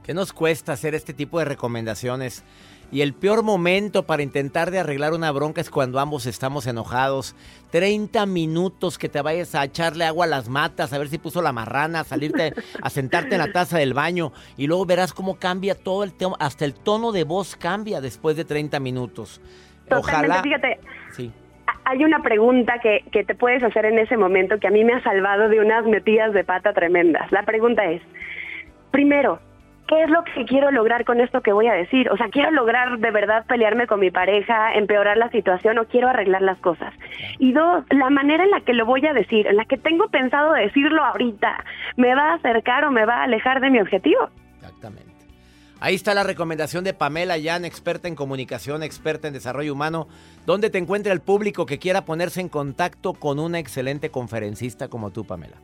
¿Qué 0.04 0.14
nos 0.14 0.34
cuesta 0.34 0.74
hacer 0.74 0.96
este 0.96 1.14
tipo 1.14 1.40
de 1.40 1.46
recomendaciones? 1.46 2.44
Y 2.92 3.02
el 3.02 3.14
peor 3.14 3.44
momento 3.44 4.08
para 4.08 4.24
intentar 4.24 4.72
de 4.72 4.80
arreglar 4.80 5.14
una 5.14 5.32
bronca 5.32 5.62
es 5.62 5.70
cuando 5.70 6.00
ambos 6.00 6.26
estamos 6.26 6.66
enojados. 6.66 7.36
30 7.72 8.26
minutos 8.26 8.98
que 8.98 9.10
te 9.10 9.22
vayas 9.22 9.54
a 9.54 9.64
echarle 9.64 10.06
agua 10.06 10.26
a 10.26 10.30
las 10.30 10.50
matas, 10.50 10.92
a 10.92 10.98
ver 10.98 11.10
si 11.10 11.20
puso 11.20 11.44
la 11.44 11.52
marrana, 11.52 12.00
a 12.00 12.04
salirte 12.04 12.54
a 12.82 12.90
sentarte 12.90 13.36
en 13.36 13.42
la 13.42 13.52
taza 13.52 13.78
del 13.78 13.94
baño 13.94 14.32
y 14.58 14.66
luego 14.66 14.88
verás 14.88 15.14
cómo 15.14 15.38
cambia 15.38 15.76
todo 15.76 16.04
el 16.04 16.14
tema, 16.14 16.36
hasta 16.40 16.66
el 16.66 16.74
tono 16.74 17.12
de 17.12 17.24
voz 17.26 17.56
cambia 17.56 18.02
después 18.02 18.36
de 18.36 18.46
30 18.46 18.80
minutos. 18.80 19.40
Ojalá. 19.92 20.42
Fíjate. 20.42 20.80
Sí. 21.12 21.32
Hay 21.90 22.06
una 22.06 22.22
pregunta 22.22 22.78
que, 22.78 23.04
que 23.12 23.24
te 23.24 23.34
puedes 23.34 23.64
hacer 23.64 23.86
en 23.86 23.98
ese 23.98 24.16
momento 24.16 24.60
que 24.60 24.68
a 24.68 24.70
mí 24.70 24.84
me 24.84 24.94
ha 24.94 25.02
salvado 25.02 25.50
de 25.50 25.60
unas 25.60 25.88
metidas 25.88 26.34
de 26.34 26.44
pata 26.44 26.72
tremendas. 26.72 27.32
La 27.32 27.42
pregunta 27.42 27.84
es, 27.86 28.00
primero, 28.92 29.40
¿qué 29.88 30.04
es 30.04 30.10
lo 30.12 30.24
que 30.24 30.46
quiero 30.46 30.70
lograr 30.70 31.04
con 31.04 31.20
esto 31.20 31.42
que 31.42 31.52
voy 31.52 31.66
a 31.66 31.74
decir? 31.74 32.12
O 32.12 32.18
sea, 32.18 32.30
¿quiero 32.30 32.52
lograr 32.52 33.00
de 33.00 33.10
verdad 33.10 33.44
pelearme 33.48 33.88
con 33.88 34.00
mi 34.00 34.12
pareja, 34.12 34.76
empeorar 34.76 35.18
la 35.18 35.32
situación 35.32 35.80
o 35.80 35.86
quiero 35.86 36.10
arreglar 36.10 36.44
las 36.44 36.60
cosas? 36.60 36.94
Y 37.40 37.54
dos, 37.54 37.84
la 37.90 38.12
manera 38.12 38.44
en 38.44 38.52
la 38.52 38.62
que 38.62 38.74
lo 38.74 38.86
voy 38.86 39.04
a 39.08 39.14
decir, 39.14 39.48
en 39.48 39.58
la 39.58 39.66
que 39.66 39.78
tengo 39.78 40.10
pensado 40.10 40.54
decirlo 40.54 41.04
ahorita, 41.04 41.66
¿me 41.98 42.14
va 42.14 42.34
a 42.34 42.36
acercar 42.36 42.86
o 42.86 42.92
me 42.92 43.06
va 43.06 43.16
a 43.16 43.24
alejar 43.24 43.62
de 43.62 43.72
mi 43.72 43.80
objetivo? 43.80 44.30
Exactamente. 44.58 45.09
Ahí 45.82 45.96
está 45.96 46.14
la 46.14 46.24
recomendación 46.24 46.84
de 46.84 46.94
Pamela 46.94 47.38
Yan, 47.38 47.64
experta 47.64 48.08
en 48.08 48.16
comunicación, 48.16 48.84
experta 48.84 49.28
en 49.28 49.34
desarrollo 49.34 49.74
humano. 49.74 50.08
¿Dónde 50.46 50.70
te 50.70 50.78
encuentra 50.78 51.14
el 51.14 51.22
público 51.22 51.66
que 51.66 51.80
quiera 51.80 52.04
ponerse 52.04 52.42
en 52.42 52.50
contacto 52.50 53.14
con 53.14 53.40
una 53.40 53.60
excelente 53.60 54.10
conferencista 54.10 54.90
como 54.90 55.12
tú, 55.12 55.26
Pamela? 55.26 55.56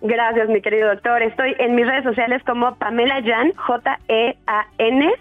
Gracias, 0.00 0.48
mi 0.48 0.60
querido 0.60 0.88
doctor. 0.90 1.22
Estoy 1.22 1.56
en 1.58 1.74
mis 1.74 1.86
redes 1.86 2.04
sociales 2.04 2.42
como 2.46 2.76
Pamela 2.76 3.20
Jan, 3.24 3.52
J-E-A-N. 3.54 5.12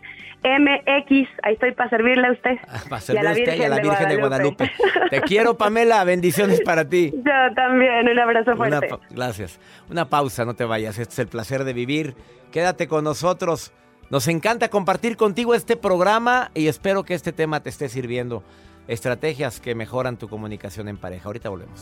MX, 0.45 1.29
ahí 1.43 1.53
estoy 1.53 1.71
para 1.71 1.89
servirle 1.89 2.27
a 2.27 2.31
usted. 2.33 2.57
Ah, 2.67 2.81
para 2.89 3.01
servirle 3.01 3.29
a 3.29 3.31
usted 3.31 3.55
y 3.55 3.63
a 3.63 3.69
la 3.69 3.79
Virgen 3.79 4.09
de 4.09 4.17
Guadalupe. 4.17 4.71
Te 5.09 5.21
quiero, 5.21 5.57
Pamela. 5.57 6.03
Bendiciones 6.03 6.59
para 6.61 6.87
ti. 6.87 7.13
Yo 7.15 7.55
también. 7.55 8.09
Un 8.09 8.19
abrazo 8.19 8.55
fuerte. 8.57 8.89
gracias. 9.09 9.57
Una 9.89 10.09
pausa, 10.09 10.43
no 10.43 10.53
te 10.53 10.65
vayas. 10.65 10.99
Este 10.99 11.13
es 11.13 11.19
el 11.19 11.27
placer 11.27 11.63
de 11.63 11.71
vivir. 11.71 12.13
Quédate 12.51 12.89
con 12.89 13.05
nosotros. 13.05 13.71
Nos 14.09 14.27
encanta 14.27 14.69
compartir 14.69 15.17
contigo 15.17 15.55
este 15.55 15.75
programa 15.75 16.51
y 16.53 16.67
espero 16.67 17.03
que 17.03 17.13
este 17.13 17.31
tema 17.31 17.61
te 17.61 17.69
esté 17.69 17.89
sirviendo. 17.89 18.43
Estrategias 18.87 19.59
que 19.59 19.75
mejoran 19.75 20.17
tu 20.17 20.27
comunicación 20.27 20.87
en 20.87 20.97
pareja. 20.97 21.27
Ahorita 21.27 21.49
volvemos. 21.49 21.81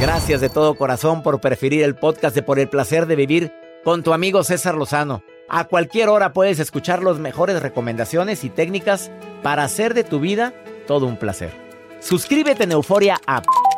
Gracias 0.00 0.40
de 0.40 0.50
todo 0.50 0.74
corazón 0.74 1.22
por 1.22 1.40
preferir 1.40 1.82
el 1.82 1.94
podcast 1.94 2.34
de 2.34 2.42
Por 2.42 2.58
el 2.58 2.68
placer 2.68 3.06
de 3.06 3.16
vivir 3.16 3.52
con 3.84 4.02
tu 4.02 4.12
amigo 4.12 4.44
César 4.44 4.74
Lozano. 4.74 5.22
A 5.48 5.64
cualquier 5.64 6.08
hora 6.08 6.32
puedes 6.32 6.58
escuchar 6.58 7.02
las 7.02 7.18
mejores 7.18 7.62
recomendaciones 7.62 8.44
y 8.44 8.50
técnicas 8.50 9.10
para 9.42 9.64
hacer 9.64 9.94
de 9.94 10.04
tu 10.04 10.20
vida 10.20 10.54
todo 10.86 11.06
un 11.06 11.16
placer. 11.16 11.52
Suscríbete 12.00 12.64
en 12.64 12.72
Euforia 12.72 13.18
App 13.26 13.46